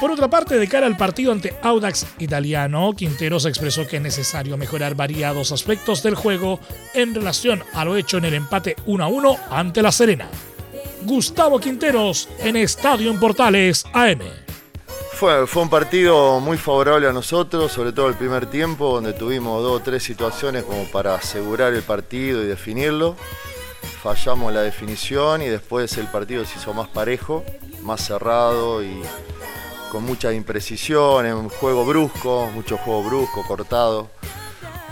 Por 0.00 0.10
otra 0.10 0.28
parte, 0.28 0.58
de 0.58 0.66
cara 0.66 0.86
al 0.86 0.96
partido 0.96 1.30
ante 1.30 1.54
Audax 1.62 2.06
Italiano, 2.18 2.92
Quinteros 2.96 3.46
expresó 3.46 3.86
que 3.86 3.96
es 3.96 4.02
necesario 4.02 4.56
mejorar 4.56 4.96
variados 4.96 5.52
aspectos 5.52 6.02
del 6.02 6.16
juego 6.16 6.58
en 6.94 7.14
relación 7.14 7.62
a 7.74 7.84
lo 7.84 7.96
hecho 7.96 8.18
en 8.18 8.24
el 8.24 8.34
empate 8.34 8.76
1 8.86 9.04
a 9.04 9.06
1 9.06 9.36
ante 9.50 9.82
La 9.82 9.92
Serena. 9.92 10.28
Gustavo 11.02 11.60
Quinteros 11.60 12.28
en 12.40 12.56
Estadio 12.56 13.10
en 13.10 13.20
Portales 13.20 13.84
AM. 13.92 14.43
Fue, 15.14 15.46
fue, 15.46 15.62
un 15.62 15.70
partido 15.70 16.40
muy 16.40 16.58
favorable 16.58 17.06
a 17.06 17.12
nosotros, 17.12 17.70
sobre 17.70 17.92
todo 17.92 18.08
el 18.08 18.16
primer 18.16 18.46
tiempo, 18.46 18.94
donde 18.94 19.12
tuvimos 19.12 19.62
dos 19.62 19.80
o 19.80 19.82
tres 19.82 20.02
situaciones 20.02 20.64
como 20.64 20.84
para 20.90 21.14
asegurar 21.14 21.72
el 21.72 21.82
partido 21.82 22.42
y 22.42 22.46
definirlo. 22.46 23.14
Fallamos 24.02 24.52
la 24.52 24.62
definición 24.62 25.40
y 25.42 25.46
después 25.46 25.96
el 25.98 26.08
partido 26.08 26.44
se 26.44 26.58
hizo 26.58 26.74
más 26.74 26.88
parejo, 26.88 27.44
más 27.82 28.04
cerrado 28.04 28.82
y 28.82 29.02
con 29.92 30.02
mucha 30.02 30.32
imprecisión, 30.32 31.26
un 31.26 31.48
juego 31.48 31.84
brusco, 31.84 32.50
mucho 32.52 32.76
juego 32.76 33.04
brusco, 33.04 33.46
cortado. 33.46 34.10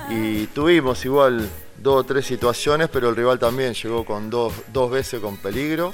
Y 0.08 0.46
tuvimos 0.46 1.04
igual 1.04 1.50
dos 1.78 1.96
o 1.96 2.04
tres 2.04 2.26
situaciones, 2.26 2.88
pero 2.88 3.08
el 3.08 3.16
rival 3.16 3.40
también 3.40 3.74
llegó 3.74 4.04
con 4.04 4.30
dos, 4.30 4.52
dos 4.72 4.88
veces 4.88 5.20
con 5.20 5.36
peligro 5.36 5.92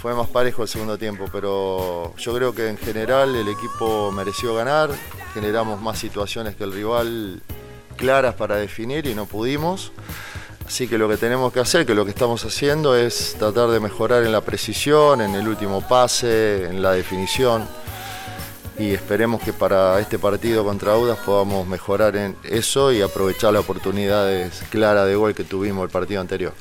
fue 0.00 0.14
más 0.14 0.28
parejo 0.28 0.62
el 0.62 0.68
segundo 0.68 0.98
tiempo, 0.98 1.26
pero 1.32 2.14
yo 2.16 2.34
creo 2.34 2.54
que 2.54 2.68
en 2.68 2.78
general 2.78 3.34
el 3.34 3.48
equipo 3.48 4.12
mereció 4.12 4.54
ganar, 4.54 4.90
generamos 5.34 5.80
más 5.80 5.98
situaciones 5.98 6.54
que 6.56 6.64
el 6.64 6.72
rival 6.72 7.42
claras 7.96 8.34
para 8.34 8.56
definir 8.56 9.06
y 9.06 9.14
no 9.14 9.26
pudimos. 9.26 9.92
Así 10.66 10.88
que 10.88 10.98
lo 10.98 11.08
que 11.08 11.16
tenemos 11.16 11.52
que 11.52 11.60
hacer, 11.60 11.86
que 11.86 11.94
lo 11.94 12.04
que 12.04 12.10
estamos 12.10 12.44
haciendo 12.44 12.96
es 12.96 13.36
tratar 13.38 13.68
de 13.68 13.80
mejorar 13.80 14.24
en 14.24 14.32
la 14.32 14.40
precisión, 14.40 15.20
en 15.20 15.34
el 15.34 15.46
último 15.46 15.86
pase, 15.86 16.66
en 16.66 16.82
la 16.82 16.92
definición. 16.92 17.66
Y 18.78 18.92
esperemos 18.92 19.40
que 19.40 19.52
para 19.52 19.98
este 20.00 20.18
partido 20.18 20.64
contra 20.64 20.92
Audas 20.92 21.18
podamos 21.24 21.66
mejorar 21.66 22.16
en 22.16 22.36
eso 22.42 22.92
y 22.92 23.00
aprovechar 23.00 23.52
las 23.52 23.62
oportunidades 23.62 24.62
claras 24.70 25.06
de 25.06 25.14
gol 25.14 25.34
que 25.34 25.44
tuvimos 25.44 25.84
el 25.84 25.90
partido 25.90 26.20
anterior. 26.20 26.52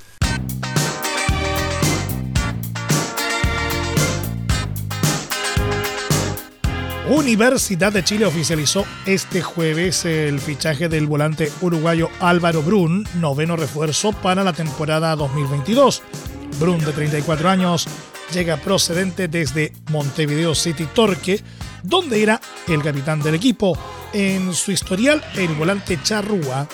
Universidad 7.08 7.94
de 7.94 8.04
Chile 8.04 8.26
oficializó 8.26 8.84
este 9.06 9.44
jueves 9.44 10.06
el 10.06 10.40
fichaje 10.40 10.90
del 10.90 11.06
volante 11.06 11.52
uruguayo 11.62 12.10
Álvaro 12.20 12.64
Brun, 12.64 13.08
noveno 13.20 13.56
refuerzo 13.56 14.12
para 14.12 14.44
la 14.44 14.54
temporada 14.54 15.16
2022. 15.16 16.02
Brun, 16.60 16.84
de 16.84 16.92
34 16.92 17.48
años, 17.48 17.88
llega 18.34 18.58
procedente 18.58 19.28
desde 19.28 19.72
Montevideo 19.92 20.56
City 20.56 20.88
Torque, 20.96 21.44
donde 21.84 22.24
era 22.24 22.42
el 22.68 22.82
capitán 22.82 23.22
del 23.22 23.36
equipo. 23.36 23.78
En 24.12 24.52
su 24.56 24.72
historial, 24.72 25.24
el 25.36 25.54
volante 25.54 26.00
Charrúa 26.02 26.68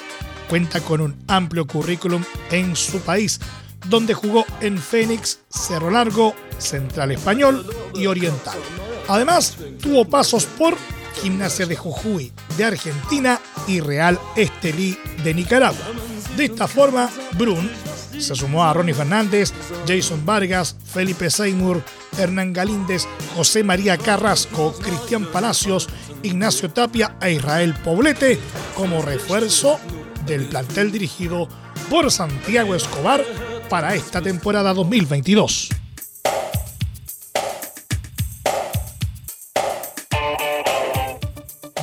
cuenta 0.47 0.79
con 0.79 1.01
un 1.01 1.17
amplio 1.27 1.67
currículum 1.67 2.23
en 2.51 2.77
su 2.77 3.01
país, 3.01 3.41
donde 3.87 4.13
jugó 4.13 4.45
en 4.61 4.77
Fénix, 4.77 5.41
Cerro 5.49 5.91
Largo, 5.91 6.33
Central 6.57 7.11
Español 7.11 7.65
y 7.93 8.05
Oriental. 8.05 8.57
Además, 9.07 9.57
tuvo 9.81 10.05
pasos 10.05 10.45
por 10.45 10.77
Gimnasia 11.21 11.65
de 11.65 11.75
Jujuy, 11.75 12.31
de 12.57 12.65
Argentina 12.65 13.39
y 13.67 13.79
Real 13.79 14.19
Estelí 14.35 14.97
de 15.23 15.33
Nicaragua. 15.33 15.85
De 16.35 16.45
esta 16.45 16.67
forma, 16.67 17.09
Brun 17.37 17.69
se 18.17 18.35
sumó 18.35 18.63
a 18.63 18.73
Ronnie 18.73 18.93
Fernández, 18.93 19.53
Jason 19.87 20.25
Vargas, 20.25 20.75
Felipe 20.85 21.29
Seymour, 21.29 21.83
Hernán 22.17 22.53
Galíndez, 22.53 23.07
José 23.35 23.63
María 23.63 23.97
Carrasco, 23.97 24.73
Cristian 24.73 25.25
Palacios, 25.25 25.89
Ignacio 26.23 26.69
Tapia 26.71 27.17
e 27.21 27.33
Israel 27.33 27.73
Poblete 27.83 28.39
como 28.75 29.01
refuerzo 29.01 29.79
del 30.25 30.45
plantel 30.45 30.91
dirigido 30.91 31.47
por 31.89 32.11
Santiago 32.11 32.75
Escobar 32.75 33.23
para 33.69 33.95
esta 33.95 34.21
temporada 34.21 34.73
2022. 34.73 35.80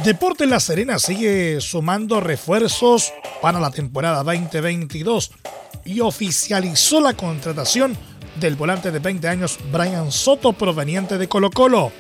Deportes 0.05 0.49
La 0.49 0.61
Serena 0.61 0.99
sigue 1.01 1.61
sumando 1.61 2.21
refuerzos 2.21 3.13
para 3.43 3.59
la 3.59 3.71
temporada 3.71 4.23
2022 4.23 5.33
y 5.85 6.01
oficializó 6.01 7.01
la 7.01 7.15
contratación 7.15 7.97
del 8.37 8.55
volante 8.55 8.93
de 8.93 9.01
20 9.01 9.27
años 9.27 9.59
Brian 9.73 10.13
Soto 10.13 10.53
proveniente 10.53 11.19
de 11.19 11.29
Colo 11.29 11.51
Colo. 11.51 11.91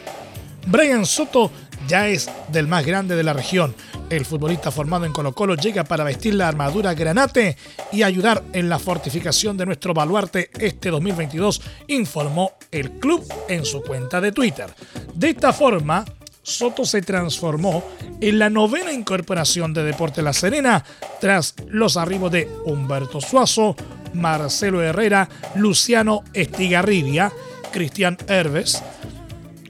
Brian 0.66 1.04
Soto 1.04 1.50
ya 1.88 2.08
es 2.08 2.30
del 2.52 2.68
más 2.68 2.86
grande 2.86 3.16
de 3.16 3.24
la 3.24 3.32
región. 3.32 3.74
El 4.10 4.24
futbolista 4.24 4.70
formado 4.70 5.04
en 5.04 5.12
Colo 5.12 5.34
Colo 5.34 5.56
llega 5.56 5.82
para 5.82 6.04
vestir 6.04 6.34
la 6.34 6.46
armadura 6.46 6.94
granate 6.94 7.56
y 7.90 8.04
ayudar 8.04 8.44
en 8.52 8.68
la 8.68 8.78
fortificación 8.78 9.56
de 9.56 9.66
nuestro 9.66 9.92
baluarte 9.92 10.50
este 10.60 10.90
2022, 10.90 11.62
informó 11.88 12.52
el 12.70 12.92
club 12.92 13.26
en 13.48 13.64
su 13.64 13.82
cuenta 13.82 14.20
de 14.20 14.30
Twitter. 14.32 14.72
De 15.14 15.30
esta 15.30 15.52
forma, 15.52 16.04
Soto 16.48 16.86
se 16.86 17.02
transformó 17.02 17.84
en 18.20 18.38
la 18.38 18.48
novena 18.48 18.90
incorporación 18.90 19.74
de 19.74 19.84
Deporte 19.84 20.22
La 20.22 20.32
Serena 20.32 20.82
tras 21.20 21.54
los 21.68 21.96
arribos 21.98 22.32
de 22.32 22.48
Humberto 22.64 23.20
Suazo, 23.20 23.76
Marcelo 24.14 24.82
Herrera, 24.82 25.28
Luciano 25.56 26.22
Estigarribia, 26.32 27.30
Cristian 27.70 28.16
Herves, 28.26 28.82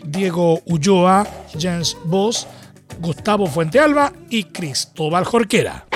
Diego 0.05 0.63
Ulloa, 0.67 1.27
Jens 1.59 1.97
Boss, 2.05 2.47
Gustavo 3.01 3.49
Fuentealba 3.49 4.13
y 4.31 4.45
Cristóbal 4.45 5.25
Jorquera. 5.25 5.87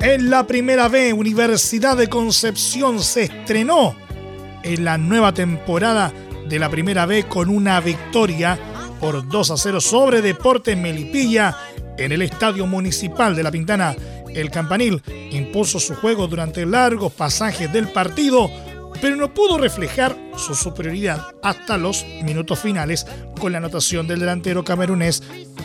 En 0.00 0.30
la 0.30 0.46
primera 0.46 0.88
B, 0.88 1.12
Universidad 1.12 1.96
de 1.96 2.08
Concepción 2.08 3.02
se 3.02 3.24
estrenó 3.24 4.03
en 4.64 4.84
la 4.84 4.98
nueva 4.98 5.32
temporada 5.32 6.12
de 6.48 6.58
la 6.58 6.68
primera 6.68 7.06
B 7.06 7.24
con 7.24 7.48
una 7.48 7.80
victoria 7.80 8.58
por 8.98 9.28
2 9.28 9.50
a 9.50 9.56
0 9.56 9.80
sobre 9.80 10.22
Deportes 10.22 10.76
Melipilla 10.76 11.56
en 11.96 12.12
el 12.12 12.22
Estadio 12.22 12.66
Municipal 12.66 13.36
de 13.36 13.42
La 13.42 13.50
Pintana. 13.50 13.94
El 14.28 14.50
campanil 14.50 15.02
impuso 15.30 15.78
su 15.78 15.94
juego 15.94 16.26
durante 16.26 16.66
largos 16.66 17.12
pasajes 17.12 17.72
del 17.72 17.88
partido, 17.88 18.50
pero 19.00 19.14
no 19.16 19.32
pudo 19.32 19.58
reflejar 19.58 20.16
su 20.36 20.54
superioridad 20.54 21.22
hasta 21.42 21.78
los 21.78 22.04
minutos 22.22 22.58
finales 22.58 23.06
con 23.38 23.52
la 23.52 23.58
anotación 23.58 24.08
del 24.08 24.20
delantero 24.20 24.64
camerunés 24.64 25.22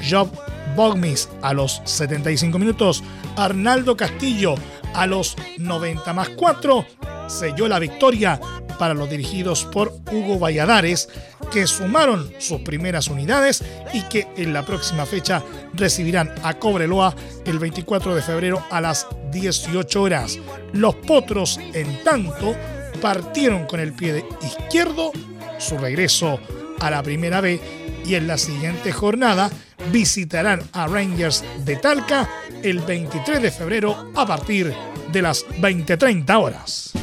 Job 0.07 0.29
Bogmis 0.75 1.29
a 1.41 1.53
los 1.53 1.81
75 1.85 2.57
minutos, 2.59 3.03
Arnaldo 3.35 3.95
Castillo 3.95 4.55
a 4.93 5.05
los 5.05 5.35
90 5.57 6.13
más 6.13 6.29
4 6.29 6.85
selló 7.29 7.67
la 7.67 7.79
victoria 7.79 8.39
para 8.77 8.93
los 8.93 9.09
dirigidos 9.09 9.65
por 9.65 9.93
Hugo 10.11 10.39
Valladares, 10.39 11.09
que 11.51 11.67
sumaron 11.67 12.31
sus 12.39 12.61
primeras 12.61 13.07
unidades 13.07 13.63
y 13.93 14.03
que 14.03 14.27
en 14.37 14.53
la 14.53 14.65
próxima 14.65 15.05
fecha 15.05 15.43
recibirán 15.73 16.33
a 16.43 16.55
Cobreloa 16.55 17.13
el 17.45 17.59
24 17.59 18.15
de 18.15 18.21
febrero 18.21 18.63
a 18.71 18.81
las 18.81 19.07
18 19.31 20.01
horas. 20.01 20.39
Los 20.73 20.95
Potros, 20.95 21.59
en 21.73 22.03
tanto, 22.03 22.55
partieron 23.01 23.65
con 23.65 23.79
el 23.79 23.93
pie 23.93 24.25
izquierdo 24.41 25.11
su 25.57 25.77
regreso 25.77 26.39
a 26.79 26.89
la 26.89 27.03
primera 27.03 27.41
B 27.41 27.59
y 28.05 28.15
en 28.15 28.27
la 28.27 28.37
siguiente 28.37 28.91
jornada 28.91 29.49
visitarán 29.91 30.61
a 30.73 30.87
Rangers 30.87 31.43
de 31.65 31.75
Talca 31.75 32.29
el 32.63 32.79
23 32.79 33.41
de 33.41 33.51
febrero 33.51 34.11
a 34.15 34.25
partir 34.25 34.73
de 35.11 35.21
las 35.21 35.45
20.30 35.47 36.41
horas 36.41 36.93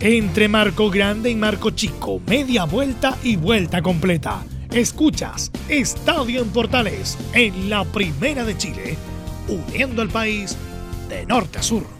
entre 0.00 0.48
Marco 0.48 0.90
Grande 0.90 1.30
y 1.30 1.34
Marco 1.34 1.70
Chico, 1.70 2.20
media 2.26 2.64
vuelta 2.64 3.16
y 3.22 3.36
vuelta 3.36 3.82
completa. 3.82 4.42
Escuchas 4.72 5.50
Estadio 5.68 6.40
en 6.40 6.48
Portales 6.48 7.18
en 7.34 7.68
la 7.68 7.84
Primera 7.84 8.44
de 8.44 8.56
Chile, 8.56 8.96
uniendo 9.48 10.00
al 10.00 10.08
país 10.08 10.56
de 11.08 11.26
norte 11.26 11.58
a 11.58 11.62
sur. 11.62 11.99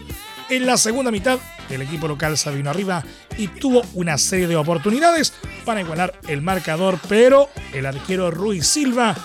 En 0.49 0.65
la 0.65 0.77
segunda 0.77 1.11
mitad, 1.11 1.37
el 1.69 1.81
equipo 1.81 2.07
local 2.07 2.37
se 2.37 2.51
vino 2.51 2.69
arriba 2.69 3.03
y 3.37 3.47
tuvo 3.47 3.81
una 3.93 4.17
serie 4.17 4.47
de 4.47 4.55
oportunidades 4.55 5.33
para 5.63 5.81
igualar 5.81 6.13
el 6.27 6.41
marcador, 6.41 6.99
pero 7.09 7.49
el 7.73 7.85
arquero 7.85 8.31
Rui 8.31 8.61
Silva 8.61 9.15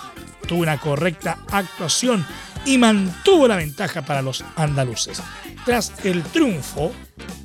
tuvo 0.47 0.63
una 0.63 0.79
correcta 0.79 1.39
actuación 1.51 2.27
y 2.65 2.79
mantuvo 2.79 3.49
la 3.49 3.57
ventaja 3.57 4.03
para 4.03 4.23
los 4.23 4.45
andaluces. 4.57 5.23
Tras 5.65 5.93
el 6.05 6.23
triunfo, 6.23 6.93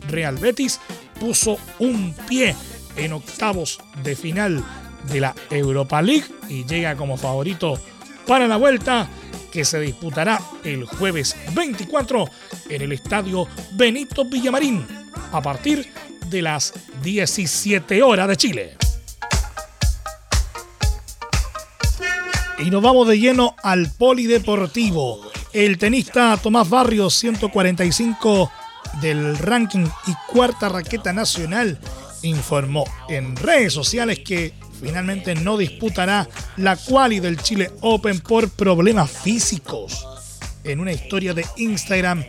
Real 0.09 0.37
Betis 0.37 0.79
puso 1.19 1.57
un 1.79 2.13
pie 2.27 2.55
en 2.95 3.13
octavos 3.13 3.79
de 4.03 4.15
final 4.15 4.63
de 5.11 5.19
la 5.19 5.35
Europa 5.49 6.01
League 6.01 6.25
y 6.49 6.65
llega 6.65 6.95
como 6.95 7.17
favorito 7.17 7.79
para 8.27 8.47
la 8.47 8.57
vuelta 8.57 9.07
que 9.51 9.63
se 9.63 9.79
disputará 9.79 10.41
el 10.63 10.85
jueves 10.85 11.35
24 11.53 12.25
en 12.69 12.81
el 12.81 12.91
estadio 12.91 13.47
Benito 13.73 14.25
Villamarín 14.25 14.85
a 15.31 15.41
partir 15.41 15.89
de 16.29 16.41
las 16.41 16.73
17 17.03 18.03
horas 18.03 18.27
de 18.27 18.37
Chile. 18.37 18.77
Y 22.59 22.69
nos 22.69 22.81
vamos 22.81 23.07
de 23.07 23.19
lleno 23.19 23.55
al 23.63 23.91
polideportivo. 23.91 25.21
El 25.53 25.77
tenista 25.77 26.37
Tomás 26.37 26.69
Barrios, 26.69 27.13
145 27.15 28.51
del 29.01 29.37
ranking 29.37 29.85
y 30.07 30.13
cuarta 30.31 30.69
raqueta 30.69 31.13
nacional, 31.13 31.79
informó 32.23 32.85
en 33.09 33.35
redes 33.35 33.73
sociales 33.73 34.19
que 34.19 34.53
finalmente 34.81 35.35
no 35.35 35.57
disputará 35.57 36.27
la 36.57 36.75
quali 36.75 37.19
del 37.19 37.37
Chile 37.37 37.71
Open 37.81 38.19
por 38.19 38.49
problemas 38.49 39.09
físicos. 39.11 40.05
En 40.63 40.79
una 40.79 40.91
historia 40.91 41.33
de 41.33 41.45
Instagram, 41.57 42.23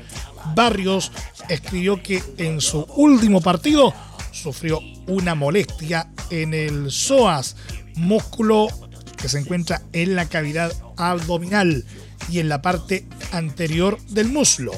Barrios 0.54 1.10
escribió 1.48 2.02
que 2.02 2.22
en 2.38 2.60
su 2.60 2.80
último 2.96 3.40
partido 3.40 3.94
sufrió 4.32 4.80
una 5.06 5.34
molestia 5.34 6.08
en 6.30 6.54
el 6.54 6.90
psoas, 6.90 7.56
músculo 7.94 8.68
que 9.16 9.28
se 9.28 9.38
encuentra 9.38 9.82
en 9.92 10.14
la 10.14 10.28
cavidad 10.28 10.72
abdominal 10.96 11.84
y 12.30 12.40
en 12.40 12.48
la 12.48 12.62
parte 12.62 13.06
anterior 13.32 13.98
del 14.08 14.28
muslo. 14.28 14.72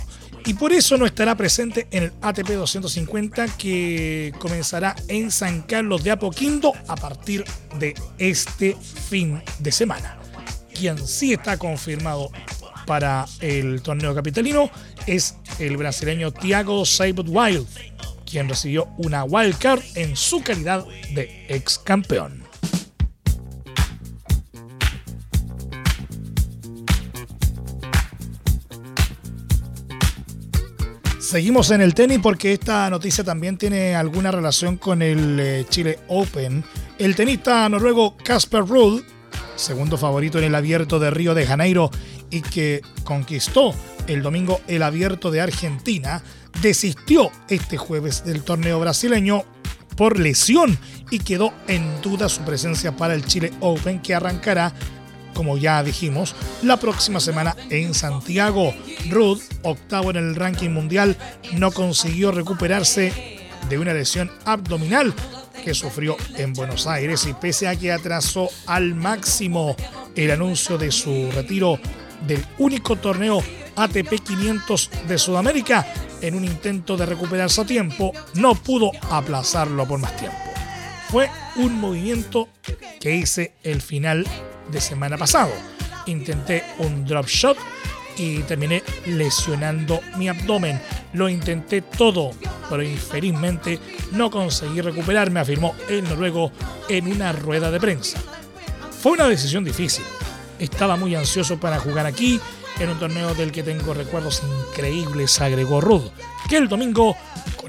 Y 0.49 0.55
por 0.55 0.73
eso 0.73 0.97
no 0.97 1.05
estará 1.05 1.35
presente 1.35 1.87
en 1.91 2.05
el 2.05 2.13
ATP 2.23 2.49
250 2.53 3.59
que 3.59 4.33
comenzará 4.39 4.97
en 5.07 5.31
San 5.31 5.61
Carlos 5.61 6.03
de 6.03 6.11
Apoquindo 6.11 6.73
a 6.87 6.97
partir 6.97 7.45
de 7.79 7.95
este 8.17 8.75
fin 9.11 9.43
de 9.59 9.71
semana. 9.71 10.19
Quien 10.73 11.07
sí 11.07 11.35
está 11.35 11.59
confirmado 11.59 12.31
para 12.87 13.27
el 13.43 13.83
torneo 13.83 14.15
capitalino 14.15 14.71
es 15.07 15.35
el 15.59 15.77
brasileño 15.77 16.33
Thiago 16.33 16.87
Seibut 16.87 17.27
Wild, 17.29 17.67
quien 18.25 18.49
recibió 18.49 18.89
una 18.97 19.25
wild 19.25 19.59
card 19.59 19.83
en 19.97 20.17
su 20.17 20.43
calidad 20.43 20.87
de 21.13 21.45
ex 21.51 21.79
campeón. 21.79 22.48
Seguimos 31.29 31.71
en 31.73 31.83
el 31.83 31.93
tenis 31.93 32.21
porque 32.23 32.55
esta 32.55 32.89
noticia 32.89 33.23
también 33.23 33.59
tiene 33.59 33.95
alguna 33.95 34.31
relación 34.31 34.79
con 34.79 35.03
el 35.03 35.39
eh, 35.39 35.67
Chile 35.69 35.99
Open. 36.09 36.65
El 36.99 37.15
tenista 37.15 37.69
noruego 37.69 38.17
Casper 38.17 38.65
Ruud, 38.65 39.03
segundo 39.55 39.99
favorito 39.99 40.39
en 40.39 40.45
el 40.45 40.55
abierto 40.55 40.99
de 40.99 41.11
Río 41.11 41.35
de 41.35 41.45
Janeiro 41.45 41.91
y 42.31 42.41
que 42.41 42.81
conquistó 43.05 43.75
el 44.07 44.23
domingo 44.23 44.63
el 44.69 44.83
abierto 44.83 45.31
de 45.31 45.43
Argentina, 45.43 46.23
desistió 46.63 47.31
este 47.51 47.77
jueves 47.77 48.25
del 48.25 48.43
torneo 48.43 48.81
brasileño 48.81 49.45
por 49.99 50.19
lesión 50.19 50.79
y 51.11 51.19
quedó 51.19 51.53
en 51.67 52.01
duda 52.01 52.31
su 52.31 52.41
presencia 52.41 52.97
para 52.97 53.13
el 53.13 53.27
Chile 53.27 53.53
Open 53.61 54.01
que 54.01 54.15
arrancará 54.15 54.73
como 55.39 55.57
ya 55.57 55.85
dijimos, 55.85 56.35
la 56.63 56.79
próxima 56.79 57.21
semana 57.21 57.55
en 57.71 57.95
Santiago. 57.95 58.75
Ruth, 59.09 59.43
octavo 59.63 60.11
en 60.11 60.17
el 60.17 60.35
ranking 60.35 60.71
mundial, 60.71 61.17
no 61.53 61.71
consiguió 61.71 62.33
recuperarse 62.33 63.39
de 63.69 63.79
una 63.79 63.95
lesión 63.95 64.33
abdominal 64.45 65.15
que 65.65 65.75
sufrió 65.75 66.17
en 66.37 66.55
Buenos 66.55 66.89
Aires 66.89 67.25
y 67.27 67.35
pese 67.35 67.69
a 67.69 67.77
que 67.77 67.93
atrasó 67.93 68.49
al 68.67 68.97
máximo 68.97 69.77
el 70.17 70.33
anuncio 70.33 70.77
de 70.77 70.91
su 70.91 71.31
retiro 71.31 71.79
del 72.27 72.45
único 72.59 72.97
torneo 72.97 73.41
ATP 73.77 74.19
500 74.25 74.91
de 75.07 75.19
Sudamérica, 75.19 75.87
en 76.21 76.35
un 76.35 76.45
intento 76.45 76.97
de 76.97 77.07
recuperarse 77.07 77.61
a 77.61 77.65
tiempo, 77.65 78.13
no 78.35 78.57
pudo 78.57 78.91
aplazarlo 79.09 79.87
por 79.87 80.01
más 80.01 80.17
tiempo. 80.17 80.37
Fue 81.11 81.31
un 81.55 81.81
movimiento 81.81 82.49
que 82.99 83.15
hice 83.15 83.55
el 83.63 83.81
final 83.81 84.27
de 84.71 84.81
semana 84.81 85.17
pasado. 85.17 85.53
Intenté 86.07 86.65
un 86.79 87.05
drop 87.05 87.27
shot 87.27 87.59
y 88.17 88.41
terminé 88.41 88.83
lesionando 89.07 90.01
mi 90.17 90.29
abdomen. 90.29 90.81
Lo 91.13 91.29
intenté 91.29 91.83
todo, 91.83 92.31
pero 92.69 92.83
infelizmente 92.83 93.79
no 94.13 94.31
conseguí 94.31 94.81
recuperarme, 94.81 95.41
afirmó 95.41 95.75
el 95.89 96.05
noruego 96.05 96.53
en 96.89 97.09
una 97.09 97.33
rueda 97.33 97.71
de 97.71 97.81
prensa. 97.81 98.19
Fue 99.01 99.13
una 99.13 99.29
decisión 99.29 99.65
difícil. 99.65 100.05
Estaba 100.59 100.97
muy 100.97 101.15
ansioso 101.15 101.61
para 101.61 101.79
jugar 101.79 102.07
aquí, 102.07 102.41
en 102.81 102.91
un 102.91 102.99
torneo 102.99 103.35
del 103.35 103.53
que 103.53 103.63
tengo 103.63 103.95
recuerdos 103.95 104.43
increíbles, 104.71 105.41
agregó 105.41 105.81
Rud, 105.81 106.11
que 106.49 106.57
el 106.57 106.69
domingo, 106.69 107.17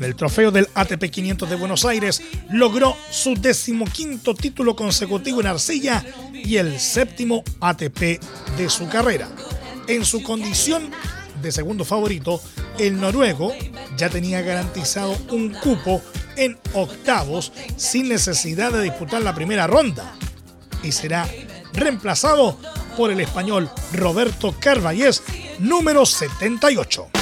el 0.06 0.16
trofeo 0.16 0.52
del 0.52 0.68
ATP 0.74 1.06
500 1.10 1.50
de 1.50 1.56
Buenos 1.56 1.86
Aires, 1.86 2.22
logró 2.52 2.96
su 3.10 3.36
decimoquinto 3.36 4.34
título 4.34 4.76
consecutivo 4.76 5.42
en 5.42 5.48
arcilla 5.48 6.06
y 6.34 6.58
el 6.58 6.80
séptimo 6.80 7.44
ATP 7.60 8.20
de 8.58 8.70
su 8.70 8.88
carrera. 8.90 9.30
En 9.88 10.06
su 10.06 10.24
condición 10.24 10.92
de 11.42 11.52
segundo 11.52 11.86
favorito, 11.86 12.42
el 12.78 13.00
noruego 13.00 13.54
ya 13.98 14.10
tenía 14.10 14.42
garantizado 14.42 15.18
un 15.32 15.52
cupo 15.52 16.02
en 16.36 16.58
octavos 16.74 17.52
sin 17.76 18.08
necesidad 18.10 18.72
de 18.72 18.84
disputar 18.84 19.22
la 19.22 19.36
primera 19.36 19.68
ronda 19.68 20.16
y 20.84 20.92
será 20.92 21.28
reemplazado 21.74 22.58
por 22.96 23.12
el 23.12 23.20
español 23.20 23.70
Roberto 23.94 24.56
Carvallés, 24.60 25.24
número 25.60 26.06
78. 26.06 27.18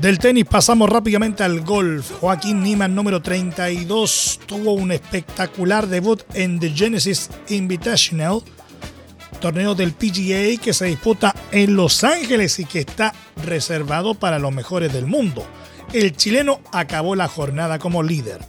Del 0.00 0.18
tenis 0.18 0.46
pasamos 0.46 0.88
rápidamente 0.88 1.42
al 1.42 1.60
golf. 1.60 2.10
Joaquín 2.20 2.62
Niemann, 2.62 2.94
número 2.94 3.20
32, 3.20 4.40
tuvo 4.46 4.72
un 4.72 4.92
espectacular 4.92 5.88
debut 5.88 6.22
en 6.32 6.58
The 6.58 6.70
Genesis 6.70 7.28
Invitational, 7.50 8.40
torneo 9.42 9.74
del 9.74 9.92
PGA 9.92 10.58
que 10.58 10.72
se 10.72 10.86
disputa 10.86 11.34
en 11.52 11.76
Los 11.76 12.02
Ángeles 12.02 12.58
y 12.60 12.64
que 12.64 12.78
está 12.78 13.12
reservado 13.44 14.14
para 14.14 14.38
los 14.38 14.54
mejores 14.54 14.90
del 14.90 15.04
mundo. 15.04 15.46
El 15.92 16.16
chileno 16.16 16.60
acabó 16.72 17.14
la 17.14 17.28
jornada 17.28 17.78
como 17.78 18.02
líder. 18.02 18.40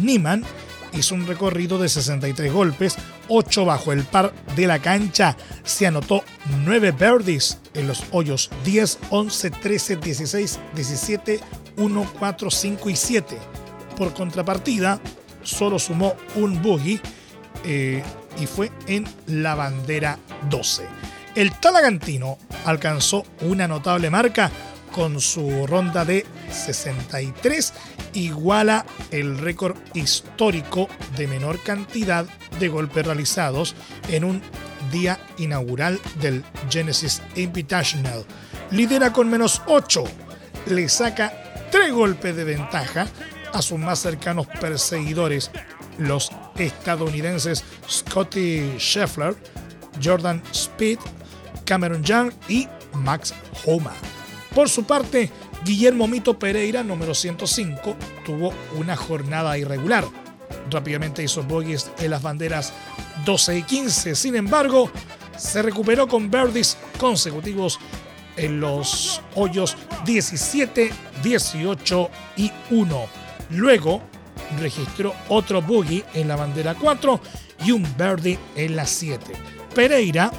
Niemann 0.00 0.44
hizo 0.92 1.16
un 1.16 1.26
recorrido 1.26 1.78
de 1.78 1.88
63 1.88 2.52
golpes, 2.52 2.96
8 3.28 3.64
bajo 3.64 3.92
el 3.92 4.04
par 4.04 4.32
de 4.56 4.66
la 4.66 4.78
cancha. 4.80 5.36
Se 5.64 5.86
anotó 5.86 6.24
9 6.64 6.92
birdies 6.92 7.58
en 7.74 7.86
los 7.88 8.04
hoyos 8.10 8.50
10, 8.64 8.98
11, 9.10 9.50
13, 9.50 9.96
16, 9.96 10.58
17, 10.74 11.40
1, 11.76 12.12
4, 12.18 12.50
5 12.50 12.90
y 12.90 12.96
7. 12.96 13.38
Por 13.96 14.14
contrapartida, 14.14 15.00
solo 15.42 15.78
sumó 15.78 16.14
un 16.36 16.60
bogey 16.62 17.00
eh, 17.64 18.02
y 18.40 18.46
fue 18.46 18.70
en 18.86 19.06
la 19.26 19.54
bandera 19.54 20.18
12. 20.48 20.86
El 21.34 21.52
Talagantino 21.52 22.38
alcanzó 22.64 23.24
una 23.40 23.66
notable 23.66 24.10
marca 24.10 24.50
con 24.92 25.20
su 25.20 25.66
ronda 25.66 26.04
de 26.04 26.26
63 26.50 27.72
iguala 28.12 28.84
el 29.10 29.38
récord 29.38 29.76
histórico 29.94 30.88
de 31.16 31.26
menor 31.26 31.58
cantidad 31.62 32.26
de 32.62 32.68
golpes 32.68 33.04
realizados 33.04 33.74
en 34.08 34.24
un 34.24 34.40
día 34.90 35.18
inaugural 35.36 36.00
del 36.20 36.44
Genesis 36.70 37.20
Invitational. 37.34 38.24
Lidera 38.70 39.12
con 39.12 39.28
menos 39.28 39.60
8, 39.66 40.04
le 40.66 40.88
saca 40.88 41.32
3 41.70 41.92
golpes 41.92 42.36
de 42.36 42.44
ventaja 42.44 43.06
a 43.52 43.60
sus 43.60 43.78
más 43.78 43.98
cercanos 43.98 44.46
perseguidores, 44.46 45.50
los 45.98 46.30
estadounidenses 46.56 47.64
Scotty 47.88 48.78
Scheffler, 48.78 49.36
Jordan 50.02 50.42
Speed, 50.52 50.98
Cameron 51.64 52.02
Young 52.02 52.32
y 52.48 52.68
Max 52.94 53.34
Homa. 53.66 53.92
Por 54.54 54.68
su 54.68 54.84
parte, 54.84 55.30
Guillermo 55.64 56.06
Mito 56.06 56.38
Pereira, 56.38 56.82
número 56.82 57.14
105, 57.14 57.96
tuvo 58.24 58.52
una 58.76 58.96
jornada 58.96 59.58
irregular. 59.58 60.04
Rápidamente 60.72 61.22
hizo 61.22 61.42
bogies 61.42 61.90
en 61.98 62.10
las 62.10 62.22
banderas 62.22 62.72
12 63.24 63.58
y 63.58 63.62
15. 63.62 64.14
Sin 64.14 64.36
embargo, 64.36 64.90
se 65.36 65.62
recuperó 65.62 66.08
con 66.08 66.30
birdies 66.30 66.76
consecutivos 66.98 67.78
en 68.36 68.60
los 68.60 69.20
hoyos 69.34 69.76
17, 70.04 70.90
18 71.22 72.10
y 72.36 72.50
1. 72.70 73.06
Luego 73.50 74.02
registró 74.58 75.14
otro 75.28 75.62
bogey 75.62 76.04
en 76.14 76.28
la 76.28 76.36
bandera 76.36 76.74
4 76.74 77.20
y 77.64 77.72
un 77.72 77.86
birdie 77.96 78.38
en 78.56 78.76
la 78.76 78.86
7. 78.86 79.32
Pereira, 79.74 80.30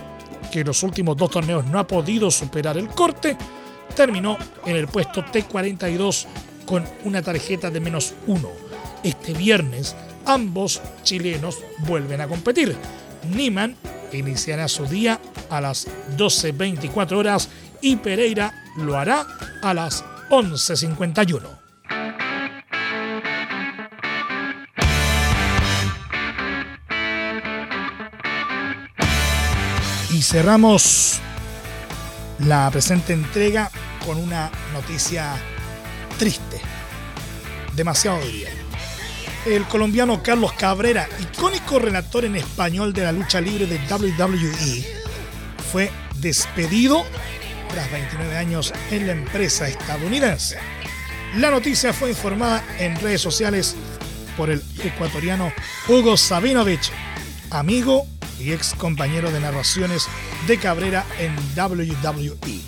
que 0.52 0.62
en 0.62 0.68
los 0.68 0.84
últimos 0.84 1.18
dos 1.18 1.32
torneos 1.32 1.66
no 1.66 1.80
ha 1.80 1.88
podido 1.88 2.30
superar 2.30 2.78
el 2.78 2.88
corte, 2.88 3.38
terminó 3.96 4.38
en 4.66 4.76
el 4.76 4.88
puesto 4.88 5.24
T42 5.24 6.26
con 6.66 6.84
una 7.04 7.22
tarjeta 7.22 7.70
de 7.70 7.80
menos 7.80 8.14
uno. 8.28 8.50
Este 9.04 9.34
viernes 9.34 9.96
ambos 10.26 10.82
chilenos 11.04 11.60
vuelven 11.88 12.22
a 12.22 12.28
competir. 12.28 12.76
Niman 13.34 13.76
iniciará 14.12 14.68
su 14.68 14.86
día 14.86 15.20
a 15.50 15.62
las 15.62 15.88
12.24 16.18 17.18
horas 17.18 17.50
y 17.82 17.96
Pereira 17.98 18.54
lo 18.78 18.98
hará 18.98 19.26
a 19.62 19.74
las 19.74 20.04
11.51. 20.30 21.60
Y 30.12 30.22
cerramos 30.22 31.20
la 32.40 32.70
presente 32.72 33.14
entrega 33.14 33.70
con 34.06 34.18
una 34.18 34.52
noticia 34.74 35.34
triste. 36.18 36.62
Demasiado 37.76 38.20
diría. 38.22 38.63
El 39.46 39.66
colombiano 39.66 40.24
Carlos 40.24 40.54
Cabrera, 40.54 41.10
icónico 41.20 41.78
relator 41.78 42.24
en 42.24 42.38
español 42.38 42.94
de 42.94 43.04
la 43.04 43.12
lucha 43.12 43.42
libre 43.42 43.66
de 43.66 43.78
WWE, 43.78 44.86
fue 45.70 45.92
despedido 46.16 47.04
tras 47.68 47.92
29 47.92 48.38
años 48.38 48.74
en 48.90 49.06
la 49.06 49.12
empresa 49.12 49.68
estadounidense. 49.68 50.58
La 51.36 51.52
noticia 51.52 51.92
fue 51.92 52.12
informada 52.12 52.64
en 52.80 52.96
redes 53.02 53.20
sociales 53.20 53.76
por 54.38 54.50
el 54.50 54.64
ecuatoriano 54.82 55.52
Hugo 55.90 56.16
Sabinovich, 56.16 56.92
amigo 57.50 58.08
y 58.40 58.54
ex 58.54 58.74
compañero 58.76 59.30
de 59.30 59.42
narraciones 59.42 60.08
de 60.48 60.58
Cabrera 60.58 61.06
en 61.20 61.36
WWE. 61.58 62.62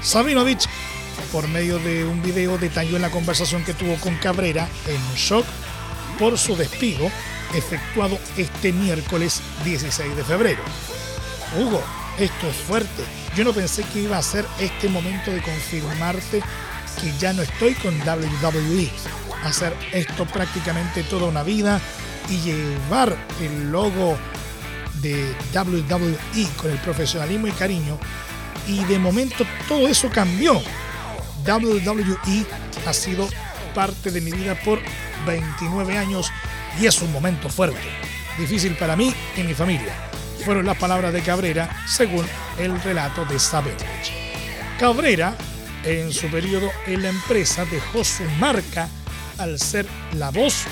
Sabinovich, 0.00 0.66
por 1.32 1.46
medio 1.48 1.78
de 1.80 2.04
un 2.06 2.22
video, 2.22 2.56
detalló 2.56 2.96
en 2.96 3.02
la 3.02 3.10
conversación 3.10 3.62
que 3.62 3.74
tuvo 3.74 3.96
con 3.96 4.14
Cabrera 4.16 4.66
en 4.86 5.14
shock 5.14 5.44
por 6.18 6.38
su 6.38 6.56
despido 6.56 7.10
efectuado 7.54 8.18
este 8.36 8.72
miércoles 8.72 9.40
16 9.64 10.16
de 10.16 10.24
febrero. 10.24 10.62
Hugo, 11.58 11.82
esto 12.18 12.48
es 12.48 12.56
fuerte. 12.56 13.04
Yo 13.36 13.44
no 13.44 13.52
pensé 13.52 13.84
que 13.84 14.00
iba 14.00 14.18
a 14.18 14.22
ser 14.22 14.44
este 14.58 14.88
momento 14.88 15.30
de 15.30 15.40
confirmarte 15.40 16.42
que 17.00 17.12
ya 17.18 17.32
no 17.32 17.42
estoy 17.42 17.74
con 17.74 17.98
WWE. 18.00 18.90
Hacer 19.44 19.72
esto 19.92 20.26
prácticamente 20.26 21.04
toda 21.04 21.26
una 21.26 21.42
vida 21.42 21.80
y 22.28 22.38
llevar 22.40 23.16
el 23.40 23.70
logo 23.70 24.18
de 25.00 25.32
WWE 25.54 26.48
con 26.56 26.70
el 26.70 26.78
profesionalismo 26.78 27.46
y 27.46 27.52
cariño. 27.52 27.98
Y 28.66 28.84
de 28.84 28.98
momento 28.98 29.44
todo 29.68 29.86
eso 29.88 30.10
cambió. 30.10 30.60
WWE 31.46 32.46
ha 32.86 32.92
sido 32.92 33.28
parte 33.74 34.10
de 34.10 34.20
mi 34.20 34.32
vida 34.32 34.54
por 34.64 34.80
29 35.26 35.96
años 35.96 36.30
y 36.80 36.86
es 36.86 37.00
un 37.02 37.12
momento 37.12 37.48
fuerte. 37.48 37.88
Difícil 38.38 38.76
para 38.76 38.96
mí 38.96 39.14
y 39.36 39.42
mi 39.42 39.54
familia 39.54 40.08
fueron 40.44 40.66
las 40.66 40.78
palabras 40.78 41.12
de 41.12 41.20
Cabrera 41.22 41.68
según 41.86 42.24
el 42.58 42.80
relato 42.80 43.24
de 43.26 43.38
Savage. 43.38 43.76
Cabrera, 44.78 45.36
en 45.84 46.12
su 46.12 46.28
periodo 46.28 46.70
en 46.86 47.02
la 47.02 47.08
empresa, 47.10 47.64
dejó 47.66 48.04
su 48.04 48.24
marca 48.38 48.88
al 49.38 49.58
ser 49.58 49.86
la 50.14 50.30
voz 50.30 50.64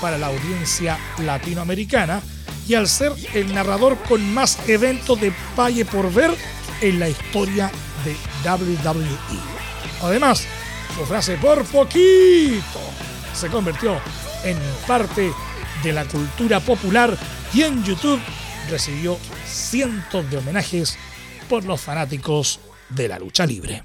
para 0.00 0.18
la 0.18 0.26
audiencia 0.26 0.98
latinoamericana 1.18 2.20
y 2.66 2.74
al 2.74 2.88
ser 2.88 3.12
el 3.34 3.54
narrador 3.54 3.96
con 4.08 4.34
más 4.34 4.58
eventos 4.68 5.20
de 5.20 5.32
Valle 5.56 5.84
por 5.84 6.12
ver 6.12 6.34
en 6.80 6.98
la 6.98 7.08
historia 7.08 7.70
de 8.04 8.16
WWE. 8.48 9.38
Además, 10.02 10.44
su 10.96 11.04
frase 11.06 11.36
por 11.36 11.64
poquito 11.66 12.80
se 13.34 13.48
convirtió 13.48 13.96
en 14.44 14.56
parte 14.86 15.32
de 15.82 15.92
la 15.92 16.04
cultura 16.04 16.60
popular 16.60 17.16
y 17.52 17.62
en 17.62 17.84
YouTube 17.84 18.20
recibió 18.70 19.18
cientos 19.46 20.30
de 20.30 20.38
homenajes 20.38 20.96
por 21.48 21.64
los 21.64 21.80
fanáticos 21.80 22.60
de 22.88 23.08
la 23.08 23.18
lucha 23.18 23.46
libre. 23.46 23.84